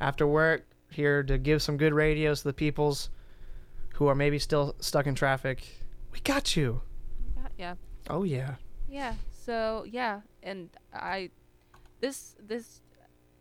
[0.00, 3.10] after work here to give some good radios to the peoples
[3.94, 5.64] who are maybe still stuck in traffic.
[6.12, 6.82] We got you.
[7.36, 7.74] yeah yeah
[8.10, 8.54] Oh yeah.
[8.88, 11.30] yeah so yeah and i
[12.00, 12.80] this this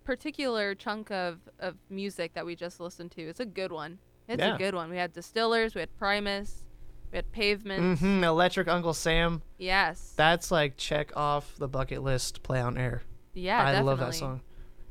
[0.03, 4.39] particular chunk of of music that we just listened to is a good one it's
[4.41, 4.55] Yeah.
[4.55, 6.63] a good one we had distillers we had primus
[7.11, 8.23] we had pavement Mm-hmm.
[8.23, 9.41] Electric Uncle Sam.
[9.57, 12.43] yes That's like check off the bucket list.
[12.43, 13.03] Play on air.
[13.33, 13.87] yeah I definitely.
[13.89, 14.41] love that song.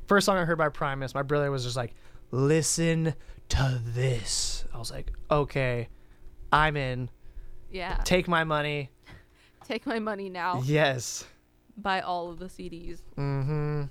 [0.07, 1.93] First song I heard by Primus, my brother was just like,
[2.31, 3.13] "Listen
[3.49, 5.89] to this." I was like, "Okay,
[6.51, 7.09] I'm in.
[7.71, 8.91] yeah Take my money."
[9.67, 10.61] Take my money now.
[10.63, 11.25] Yes.
[11.75, 13.01] Buy all of the CDs.
[13.17, 13.83] Mm-hmm.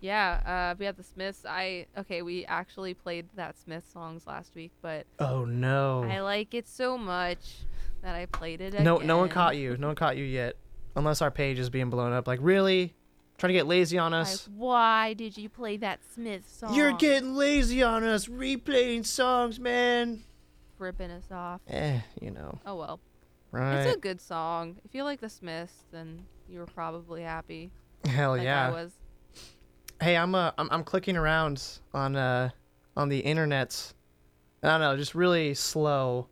[0.00, 1.44] Yeah, uh, we had the Smiths.
[1.46, 6.04] I okay, we actually played that Smith songs last week, but Oh no.
[6.04, 7.56] I like it so much
[8.02, 8.84] that I played it again.
[8.84, 9.76] No, no one caught you.
[9.76, 10.56] No one caught you yet,
[10.96, 12.26] unless our page is being blown up.
[12.26, 12.94] Like really,
[13.38, 14.48] trying to get lazy on Like, us.
[14.54, 16.74] why did you play that Smith song?
[16.74, 20.22] You're getting lazy on us, replaying songs, man.
[20.78, 21.60] ripping us off.
[21.68, 23.00] Eh, you know, Oh well,
[23.52, 23.80] right?
[23.86, 24.76] it's a good song.
[24.84, 27.70] If you like the Smiths, then you were probably happy.
[28.04, 28.68] Hell like yeah.
[28.68, 28.92] I was.
[30.00, 32.50] Hey, I'm uh, I'm, I'm clicking around on uh,
[32.96, 33.92] on the internet.
[34.62, 36.28] I don't know, just really slow.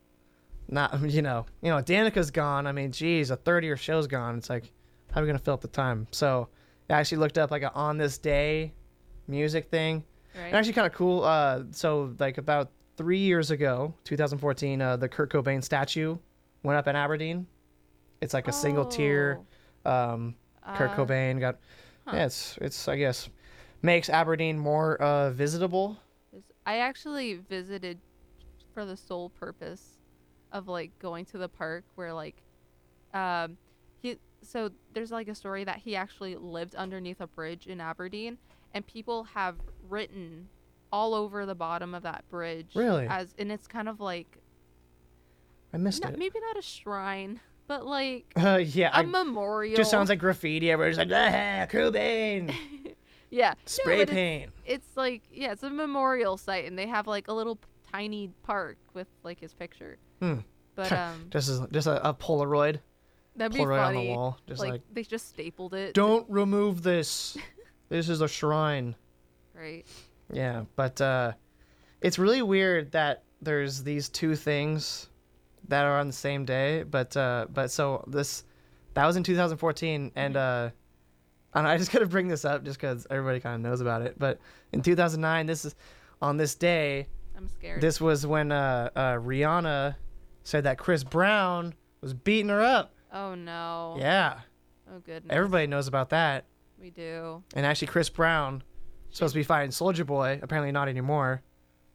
[0.69, 2.67] Not you know, you know, Danica's gone.
[2.67, 4.37] I mean, geez, a third of your show's gone.
[4.39, 4.73] It's like,
[5.13, 6.07] how are we gonna fill up the time?
[6.13, 6.49] So,
[6.89, 8.73] I actually looked up like a on this day
[9.27, 10.05] music thing.
[10.37, 10.47] Right.
[10.47, 11.25] And actually, kind of cool.
[11.25, 16.17] Uh, so like about three years ago, 2014, uh, the Kurt Cobain statue
[16.63, 17.47] went up in Aberdeen.
[18.21, 19.41] It's like a single tier.
[19.85, 20.35] Um,
[20.77, 21.59] Kurt Uh, Cobain got.
[22.07, 22.17] huh.
[22.17, 23.29] Yeah, it's it's I guess
[23.83, 25.97] makes Aberdeen more uh, visitable.
[26.65, 27.99] I actually visited
[28.75, 29.99] for the sole purpose
[30.53, 32.37] of like going to the park where like
[33.15, 33.57] um
[34.47, 38.39] so there's like a story that he actually lived underneath a bridge in Aberdeen
[38.75, 39.57] and people have
[39.89, 40.49] written
[40.93, 43.07] all over the bottom of that bridge Really?
[43.09, 44.39] as and it's kind of like
[45.73, 46.19] I missed not, it.
[46.19, 50.71] maybe not a shrine but like Uh, yeah, a I, memorial just sounds like graffiti.
[50.71, 52.55] Everybody's like, ah, Cobain,
[53.31, 54.53] yeah No, spray it's- paint.
[54.65, 57.59] it's like yeah it's a memorial site and they have like a little
[57.93, 60.39] tiny park with like his picture Hmm.
[60.77, 62.79] but um Just as, just a, a Polaroid,
[63.37, 66.29] that'd be Polaroid on funny the wall, just like, like, they just stapled it don't
[66.29, 67.37] remove this.
[67.89, 68.95] this is a shrine.
[69.55, 69.87] right
[70.33, 71.33] Yeah, but uh,
[72.01, 75.09] it's really weird that there's these two things
[75.69, 76.83] that are on the same day.
[76.83, 78.45] But uh, but so this
[78.95, 80.71] that was in 2014, and uh,
[81.55, 84.19] and I just gotta bring this up just because everybody kind of knows about it.
[84.19, 84.39] But
[84.73, 85.75] in 2009, this is
[86.23, 87.09] on this day.
[87.37, 89.97] i'm scared This was when uh, uh, Rihanna
[90.45, 92.95] said that Chris Brown was beating her up.
[93.19, 94.41] Oh no Yeah,
[94.93, 96.45] oh goodness everybody knows about that.
[96.81, 98.63] we do And actually, Chris Brown
[99.11, 100.39] supposed to be fighting Soulja Boy.
[100.43, 101.43] Apparently, not anymore.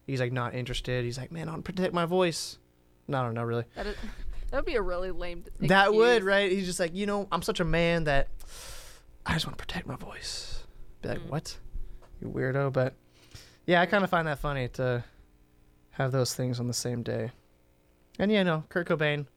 [0.08, 1.04] He's like not interested.
[1.06, 2.58] He's like, man, I want to protect my voice.
[3.08, 3.66] No, I don't know really.
[3.76, 3.96] that is
[4.50, 6.52] that would be a really lame That would right.
[6.52, 8.30] He's just like, you know, I'm such a man that
[9.26, 10.66] I just want to protect my voice.
[11.02, 11.30] Be like, Mm.
[11.30, 11.58] what?
[12.20, 12.74] You weirdo.
[12.74, 12.96] But
[13.68, 15.04] yeah, I kind of find that funny to
[15.92, 17.32] have those things on the same day.
[18.18, 19.28] And yeah, no, Kurt Cobain.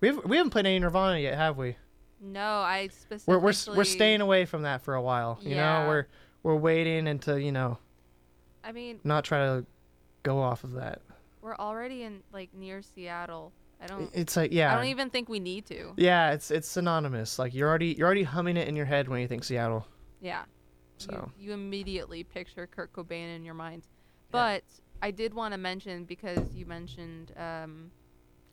[0.00, 1.76] We have, we haven't played any Nirvana yet, have we?
[2.20, 5.38] no i specifically We're we're we're staying away from that for a while.
[5.40, 5.82] You Yeah.
[5.84, 6.06] know, we're
[6.42, 7.78] we're waiting until you know
[8.64, 9.64] i mean not try to
[10.24, 11.00] go off of that.
[11.42, 15.28] we're already in like near seattle i don't It's like yeah, i don't even think
[15.28, 16.32] we need to yeah.
[16.32, 17.38] It's it's synonymous.
[17.38, 19.86] Like you're already you're already humming it in your head when you think Seattle.
[20.20, 20.42] Yeah.
[20.96, 21.30] So.
[21.38, 23.84] You, you immediately picture Kurt Cobain in your mind.
[23.86, 23.92] Yeah.
[24.32, 24.64] But
[25.00, 27.92] I did want to mention because you mentioned um,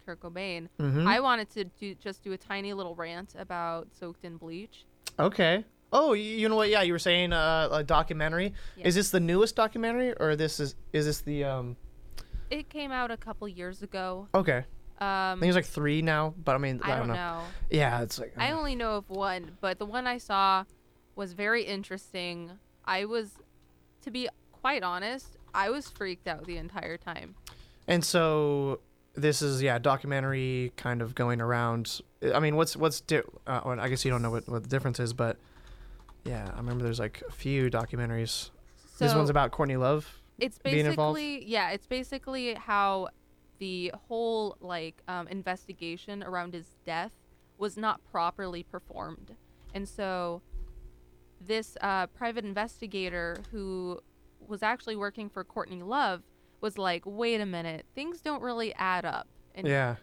[0.06, 0.68] Kurt Cobain.
[0.80, 1.08] Mm-hmm.
[1.08, 4.86] I wanted to do, just do a tiny little rant about Soaked in Bleach.
[5.20, 5.66] okay.
[5.94, 6.68] Oh, you know what?
[6.68, 8.54] Yeah, you were saying uh, a documentary.
[8.76, 8.88] Yeah.
[8.88, 11.78] Is this the newest documentary, or this is is this the um?
[12.50, 14.28] It came out a couple years ago.
[14.36, 14.66] Okay,
[15.00, 17.44] I Um, think it's like three now, but I mean, I don't know.
[17.70, 20.66] Yeah, it's like I uh, only know of one, but the one I saw
[21.16, 22.52] was very interesting.
[22.84, 23.36] I was,
[24.02, 27.36] to be quite honest, I was freaked out the entire time.
[27.88, 28.80] And so
[29.16, 32.02] this is yeah, documentary kind of going around.
[32.34, 34.70] I mean, what's what's di- uh, well, I guess you don't know what what the
[34.70, 35.38] difference is, but
[36.26, 38.50] yeah, I remember there's like a few documentaries.
[38.96, 40.22] So this one's about Courtney Love.
[40.40, 41.16] it's being involved?
[41.16, 43.10] basically yeah it's basically how
[43.60, 47.12] the whole like um, investigation around his death
[47.58, 49.36] was not properly performed
[49.74, 50.42] and so
[51.40, 54.00] this uh, private investigator who
[54.46, 56.22] was actually working for courtney love
[56.62, 59.96] was like wait a minute things don't really add up and Yeah.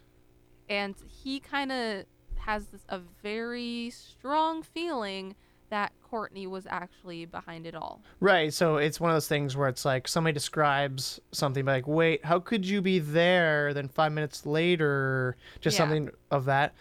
[0.68, 2.04] and he kind of
[2.36, 5.34] has this a very strong feeling
[5.70, 8.52] that courtney was actually behind it all Right.
[8.52, 12.38] So it's one of those things where it's like somebody describes something like, wait, how
[12.38, 13.72] could you be there?
[13.74, 15.78] Then five minutes later, just Yeah.
[15.78, 16.74] something of that.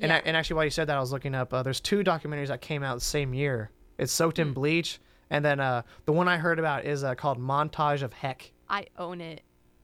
[0.00, 0.22] And I, Yeah.
[0.26, 1.54] and actually, while you said that, I was looking up.
[1.54, 3.70] Uh, there's two documentaries that came out the same year.
[3.96, 4.54] It's soaked in Hmm.
[4.54, 5.00] bleach,
[5.30, 8.52] and then uh, the one I heard about is uh, called Montage of Heck.
[8.68, 9.42] I own it.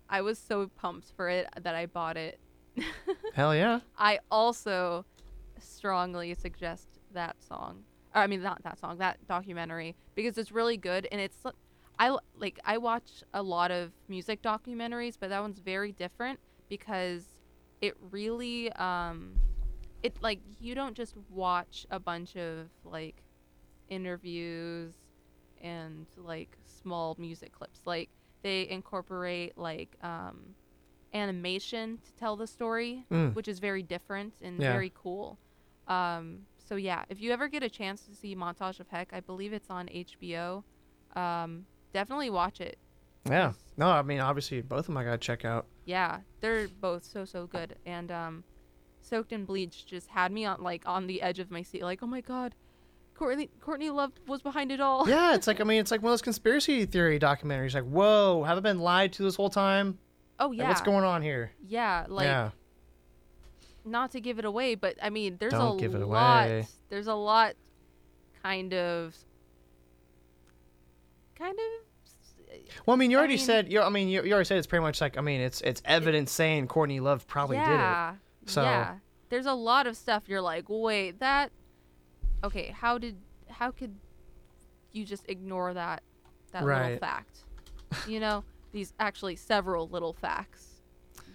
[0.09, 2.41] I was so pumped for it that I bought it.
[3.35, 3.81] Hell yeah.
[3.97, 5.05] I also
[5.59, 7.85] strongly suggest that song.
[8.15, 11.37] Or, I mean, not that song, that documentary because it's really good and it's
[11.99, 17.25] I like I watch a lot of music documentaries, but that one's very different because
[17.81, 19.35] it really um
[20.03, 23.23] it like you don't just watch a bunch of like
[23.89, 24.95] interviews
[25.61, 27.81] and like small music clips.
[27.85, 28.09] Like
[28.43, 30.55] they incorporate like um
[31.13, 33.35] animation to tell the story, Mm.
[33.35, 34.73] which is very different and Yeah.
[34.73, 35.39] very cool.
[35.89, 39.19] Um so yeah, if you ever get a chance to see Montage of Heck, I
[39.21, 40.63] believe it's on HBO.
[41.17, 42.79] Um definitely watch it.
[43.29, 43.53] Yeah.
[43.77, 45.67] No, I mean obviously both of them I gotta check out.
[45.85, 47.77] Yeah, they're both so so good.
[47.85, 48.45] And um,
[49.03, 52.03] Soaked in Bleach just had me on like on the edge of my seat, like,
[52.03, 52.55] oh my god,
[53.21, 55.07] Courtney Courtney Love was behind it all.
[55.07, 57.75] Yeah, it's like I mean it's like one of those conspiracy theory documentaries.
[57.75, 59.99] Like, whoa, have I been lied to this whole time?
[60.39, 60.69] Oh Like, yeah.
[60.69, 61.53] what's going on here?
[61.69, 62.51] Yeah, like yeah.
[63.85, 66.47] not to give it away, but I mean, there's Don't a give it lot.
[66.47, 66.67] away.
[66.89, 67.53] There's a lot,
[68.43, 69.15] kind of,
[71.39, 72.57] kind of.
[72.87, 73.83] Well, I mean, you I already mean- said you.
[73.83, 76.33] I mean, you, you already said it's pretty much like I mean, it's it's evidence
[76.33, 77.69] saying Courtney Love probably did it.
[77.69, 78.15] yeah,
[78.47, 78.95] So- yeah.
[79.29, 81.53] There's a lot of stuff you're like, wait, that.
[82.43, 83.17] Okay, how did
[83.49, 83.95] how could
[84.93, 86.03] you just ignore that
[86.53, 87.45] that little fact?
[88.07, 90.67] You know, these actually several little facts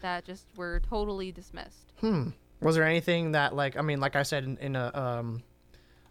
[0.02, 1.94] that just were totally dismissed.
[2.00, 2.30] Hmm.
[2.62, 5.44] Was there anything that like I mean, like I said in, in a um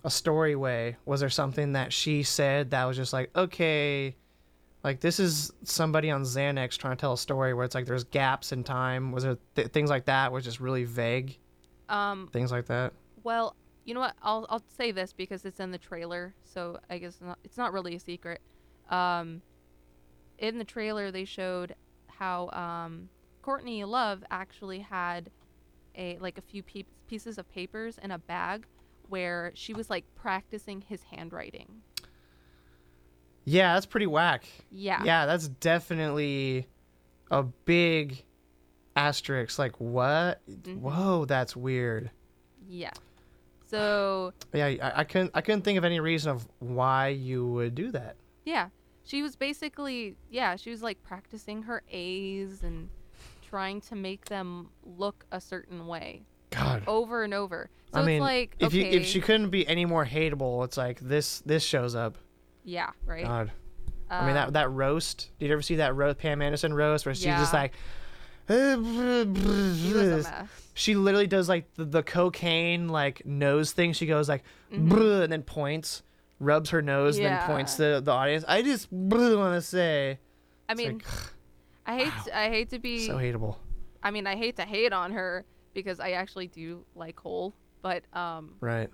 [0.04, 4.14] a story way, was there something that she said that was just like okay,
[4.84, 8.04] like this is somebody on Xanax trying to tell a story where it's like there's
[8.04, 9.12] gaps in time.
[9.12, 10.30] Was there th- things like that?
[10.30, 11.38] Was just really vague
[11.88, 12.92] Um, things like that?
[13.22, 14.14] Well, you know what?
[14.22, 17.72] I'll I'll say this because it's in the trailer, so I guess not, it's not
[17.72, 18.40] really a secret.
[18.88, 19.42] Um,
[20.38, 21.74] in the trailer, they showed
[22.08, 23.08] how um,
[23.42, 25.30] Courtney Love actually had
[25.96, 28.66] a like a few pe- pieces of papers in a bag
[29.08, 31.82] where she was like practicing his handwriting.
[33.44, 34.46] Yeah, that's pretty whack.
[34.70, 35.02] Yeah.
[35.04, 36.66] Yeah, that's definitely
[37.30, 38.24] a big
[38.96, 39.58] asterisk.
[39.58, 40.40] Like what?
[40.50, 40.78] Mhm.
[40.78, 42.10] Whoa, that's weird.
[42.66, 42.92] Yeah.
[43.78, 47.74] So Yeah, I, I couldn't I couldn't think of any reason of why you would
[47.74, 48.16] do that.
[48.44, 48.68] yeah,
[49.04, 52.88] she was basically yeah she was like practicing her A's and
[53.48, 56.22] trying to make them look a certain way.
[56.50, 56.82] God.
[56.86, 57.68] over and over.
[57.92, 60.64] So I it's mean, like if okay, you if she couldn't be any more hateable,
[60.64, 62.16] it's like this this shows up.
[62.64, 63.24] yeah, right.
[63.24, 63.50] God.
[64.10, 65.30] I mean Um, that that roast.
[65.38, 67.60] Did you ever see that roast Pam Anderson roast where she's just Yeah.
[67.60, 67.72] like
[68.48, 68.54] she
[69.92, 70.63] was a mess.
[70.74, 73.92] She literally does like the, the cocaine like nose thing.
[73.92, 75.22] She goes like Mhm.
[75.24, 76.02] And then points,
[76.40, 78.44] rubs her nose, and then points to the audience.
[78.48, 80.18] I just want to say,
[80.68, 81.06] I mean, like,
[81.86, 83.06] I hate I hate to be.
[83.06, 83.56] so hateable.
[84.02, 88.02] I mean, I hate to hate on her because I actually do like Hole, but
[88.12, 88.90] um, Right.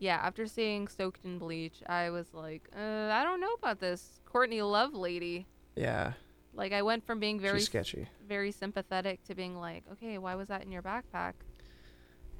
[0.00, 0.16] yeah.
[0.16, 4.62] After seeing Soaked in Bleach, I was like, uh, I don't know about this Courtney
[4.62, 5.46] Love lady.
[5.76, 6.12] Yeah.
[6.58, 8.08] Like, I went from being very she's sketchy.
[8.26, 11.34] very sympathetic to being like, okay, why was that in your backpack?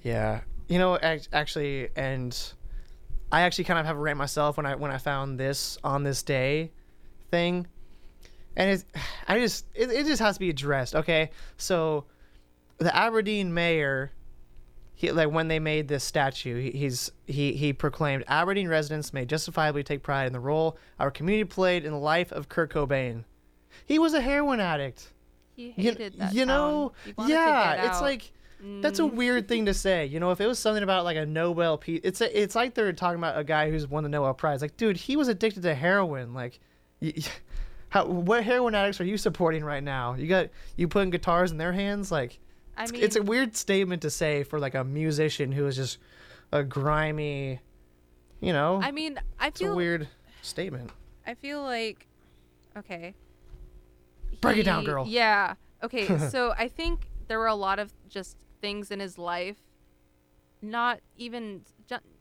[0.03, 0.41] Yeah.
[0.69, 2.37] You know, act- actually, and
[3.31, 6.03] I actually kind of have a rant myself when I when I found this on
[6.03, 6.73] this day
[7.31, 7.67] thing,
[8.57, 8.85] and it's
[9.29, 10.95] I just it, it just has to be addressed.
[10.95, 12.05] Okay, so
[12.79, 14.13] the Aberdeen mayor.
[14.95, 19.25] He, like when they made this statue, he, he's he he proclaimed Aberdeen residents may
[19.25, 23.23] justifiably take pride in the role our community played in the life of Kurt Cobain.
[23.87, 25.13] He was a heroin addict.
[25.57, 26.35] He You, hated that.
[26.35, 27.05] you know, town.
[27.05, 28.03] He wanted to yeah, it's out.
[28.03, 28.33] like
[28.81, 30.07] that's a Mm, weird thing to say.
[30.07, 32.75] You know, if it was something about like a Nobel Peace, it's a, it's like
[32.75, 34.61] they're talking about a guy who's won the Nobel Prize.
[34.63, 36.35] Like, dude, he was addicted to heroin.
[36.35, 36.59] Like,
[37.01, 37.15] y-
[37.91, 40.15] how what heroin addicts are you supporting right now?
[40.15, 42.11] You got you putting guitars in their hands.
[42.11, 42.41] Like,
[42.77, 45.77] I it's, mean, it's a weird statement to say for like a musician who is
[45.77, 45.99] just
[46.53, 47.61] a grimy.
[48.41, 50.09] You know, I mean, I it's a feel weird
[50.43, 50.91] statement.
[51.27, 52.07] I feel like
[52.77, 53.15] okay.
[54.41, 55.07] Break it down, girl.
[55.07, 55.55] Yeah.
[55.83, 59.57] Okay, so I think there were a lot of just things in his life
[60.61, 61.63] not even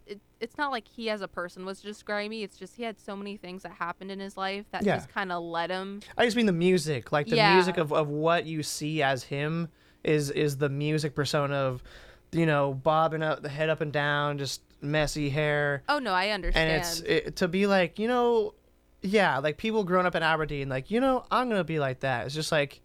[0.06, 3.00] it, it's not like he as a person was just grimy it's just he had
[3.00, 4.96] so many things that happened in his life that Yeah.
[4.96, 7.54] just kind of led him I just mean the music, like the Yeah.
[7.56, 9.70] music of, of what you see as him
[10.04, 11.84] is is the music persona of,
[12.32, 16.30] you know, bobbing up the head up and down, just messy hair, oh no i
[16.30, 18.54] understand and it's it, to be like, you know,
[19.02, 22.26] yeah, like people growing up in Aberdeen, like you know, I'm gonna be like that.
[22.26, 22.82] It's just like,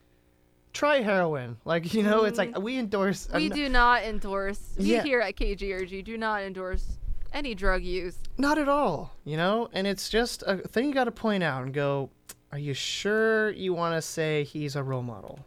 [0.73, 2.63] try heroin, like you know, it's like mm-hmm.
[2.63, 3.29] we endorse.
[3.35, 5.03] we do not endorse we Yeah.
[5.03, 6.99] here at kgrg do not endorse
[7.33, 9.69] any drug use Not at all, you know?
[9.73, 12.11] And it's just a thing you got to point out and go,
[12.51, 15.39] are you sure you want to say he's a role model?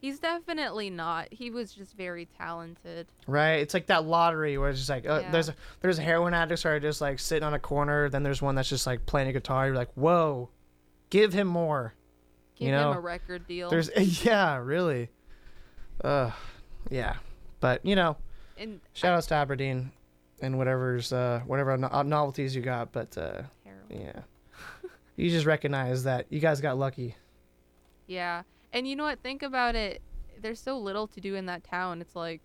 [0.00, 3.56] He's definitely not he was just very talented Right?
[3.60, 5.30] It's like that lottery where it's just like, uh, Yeah.
[5.30, 8.08] there's there's heroin addicts who are just like sitting on a corner.
[8.08, 9.66] Then there's one that's just like playing a guitar.
[9.66, 10.48] You're like, whoa,
[11.10, 11.94] give him more.
[12.56, 13.90] give You know, him a record deal There's,
[14.24, 15.10] yeah, really.
[16.02, 16.30] Uh,
[16.90, 17.16] yeah.
[17.60, 18.16] But, you know,
[18.56, 19.92] And Shout outs to Aberdeen
[20.40, 23.90] and whatever's uh, whatever no- uh, novelties you got, but uh, terrible.
[23.90, 24.20] yeah,
[25.16, 27.14] you just recognize that you guys got lucky.
[28.06, 28.42] Yeah.
[28.72, 29.22] And you know what?
[29.22, 30.02] Think about it.
[30.40, 32.00] There's so little to do in that town.
[32.00, 32.40] It's like,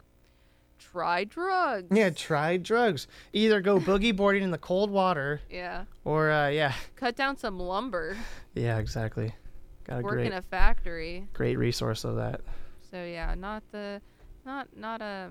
[0.79, 1.87] try drugs.
[1.95, 3.07] Yeah, try drugs.
[3.33, 5.85] Either go boogie boarding in the cold water, Yeah.
[6.03, 8.17] or uh, yeah, Cut down some lumber.
[8.53, 9.33] yeah, exactly.
[9.85, 11.27] Got a work great in a factory.
[11.33, 12.41] great resource of that.
[12.91, 14.01] So yeah, not the,
[14.45, 15.29] not not a,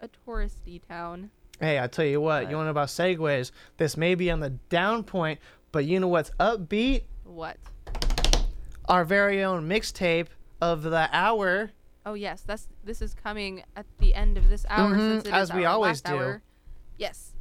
[0.00, 1.30] a touristy town.
[1.60, 3.52] Hey, I tell you what, But- you want to know about segues?
[3.76, 5.38] This may be on the down point,
[5.70, 7.04] but you know what's upbeat?
[7.24, 7.56] What?
[8.88, 10.26] Our very own mixtape
[10.60, 11.70] of the hour.
[12.06, 14.94] Oh yes, that's this is coming at the end of this hour.
[14.94, 16.14] Mhm, Since it is as we our always do.
[16.14, 16.42] Hour.
[16.98, 17.32] Yes.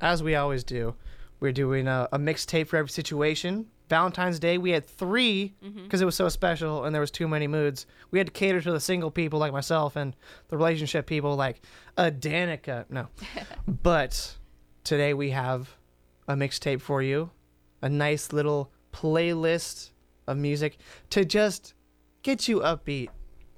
[0.00, 0.94] as we always do,
[1.40, 3.66] we're doing a, a mixtape for every situation.
[3.88, 5.52] Valentine's Day, we had three
[5.84, 7.84] because it was so special and there was too many moods.
[8.10, 10.16] We had to cater to the single people like myself and
[10.48, 11.60] the relationship people like
[11.98, 12.86] Adanica.
[12.88, 13.08] No,
[13.82, 14.36] but
[14.82, 15.76] today we have
[16.26, 17.30] a mixtape for you,
[17.82, 19.90] a nice little playlist
[20.26, 20.78] of music
[21.10, 21.74] to just
[22.22, 23.08] get you upbeat.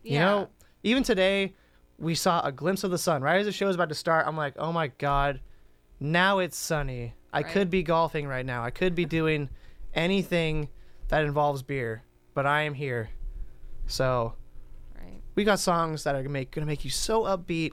[0.03, 0.49] You know,
[0.83, 1.55] even today,
[1.99, 3.23] we saw a glimpse of the sun.
[3.23, 5.41] Right as the show was about to start, I'm like, oh my God,
[6.01, 7.15] now it's sunny.
[7.33, 7.53] I Right.
[7.53, 8.63] could be golfing right now.
[8.63, 9.49] I could be doing
[9.95, 10.69] anything
[11.09, 12.03] that involves beer,
[12.35, 13.11] but I am here.
[13.87, 14.35] So
[14.97, 15.23] Right.
[15.35, 17.73] we got songs that are gonna make, gonna make you so upbeat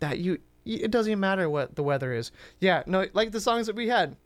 [0.00, 2.30] that you, it doesn't even matter what the weather is.
[2.60, 4.16] Yeah, no, like the songs that we had.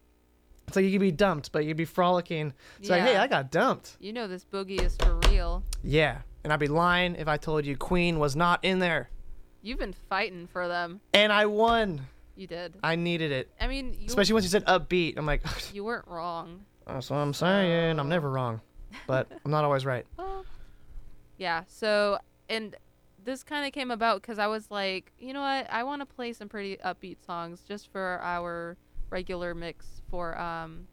[0.68, 2.52] It's like you could be dumped, but you'd be frolicking.
[2.78, 3.96] It's like, hey, I got dumped.
[4.00, 5.62] You know this boogie is for real.
[5.82, 9.08] Yeah, and I'd be lying if I told you Queen was not in there.
[9.62, 11.00] You've been fighting for them.
[11.14, 12.02] And I won.
[12.36, 12.74] You did.
[12.84, 13.50] I needed it.
[13.58, 15.16] I mean, you Especially once you said upbeat.
[15.16, 15.42] I'm like,
[15.72, 16.66] you weren't wrong.
[16.86, 17.98] that's what I'm saying.
[17.98, 18.60] I'm never wrong.
[19.06, 20.06] But I'm not always right.
[21.38, 21.62] Yeah.
[21.66, 22.18] So,
[22.50, 22.76] and
[23.24, 25.66] this kind of came about because I was like, you know what?
[25.72, 28.76] I want to play some pretty upbeat songs just for our
[29.10, 30.86] regular mix for um,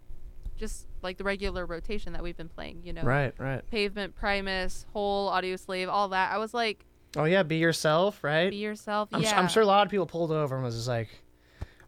[0.57, 2.82] just like the regular rotation that we've been playing.
[2.84, 3.66] You know, Right, right.
[3.70, 6.32] Pavement, Primus, Hole, Audio Slave, all that.
[6.32, 6.86] I was like,
[7.18, 8.49] Oh, yeah, be yourself, right?
[8.49, 9.07] be yourself.
[9.13, 9.39] I'm, yeah.
[9.39, 11.09] I'm sure a lot of people pulled over and was just like,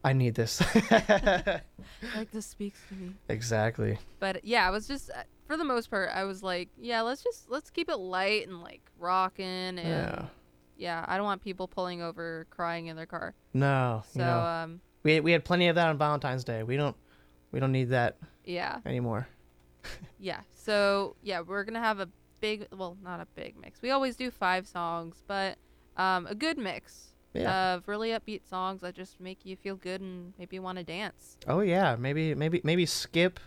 [0.04, 0.62] I need this.
[2.16, 3.14] Like this speaks to me.
[3.28, 3.98] exactly.
[4.20, 7.24] But yeah, I was just uh, for the most part, I was like, yeah, let's
[7.24, 10.26] just let's keep it light and like rocking and Yeah.
[10.78, 13.34] yeah, I don't want people pulling over crying in their car.
[13.54, 16.64] No, So know, um we, we had plenty of that on Valentine's Day.
[16.64, 16.96] We don't
[17.52, 19.28] we don't need that yeah, anymore.
[20.20, 20.42] yeah.
[20.56, 23.82] So yeah, we're gonna have a big well, not a big mix.
[23.82, 25.58] We always do five songs, but
[25.96, 27.74] um a good mix Yeah.
[27.76, 31.38] of really upbeat songs that just make you feel good and maybe want to dance.
[31.48, 33.40] Oh yeah, maybe maybe maybe skip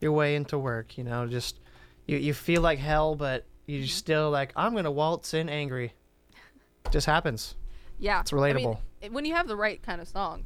[0.00, 0.98] your way into work.
[0.98, 1.60] You know, just
[2.06, 3.86] you you feel like hell, but you Mm-hmm.
[3.86, 5.92] still like I'm gonna waltz in angry.
[6.90, 7.54] Just happens.
[7.98, 8.78] Yeah, It's I mean, relatable.
[9.10, 10.44] when you have the right kind of song,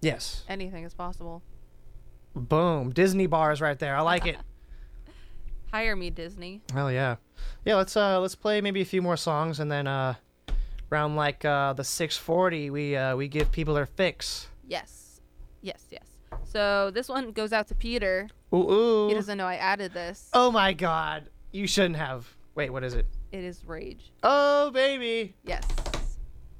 [0.00, 0.44] Yes.
[0.48, 1.42] anything is possible.
[2.34, 2.90] Boom.
[2.90, 3.96] Disney bars right there.
[3.96, 4.36] I like it.
[5.72, 6.60] Hire me, Disney.
[6.72, 7.16] Hell yeah.
[7.64, 7.76] Yeah.
[7.76, 10.14] Let's uh let's play maybe a few more songs and then uh
[10.90, 14.48] around like uh the 640 we uh we give people their fix.
[14.66, 15.20] Yes.
[15.62, 16.06] Yes, yes.
[16.44, 18.28] So this one goes out to Peter.
[18.54, 19.08] Ooh ooh.
[19.08, 20.28] He doesn't know I added this.
[20.32, 21.28] Oh my god.
[21.52, 22.26] You shouldn't have.
[22.54, 23.06] Wait, what is it?
[23.30, 24.12] It is Rage.
[24.22, 25.34] Oh baby.
[25.44, 25.66] Yes.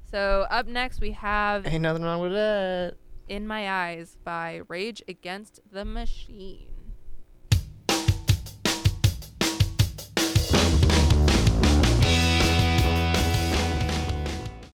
[0.09, 2.95] So up next we have Ain't nothing wrong with that.
[3.29, 6.72] In My Eyes by Rage Against the Machine.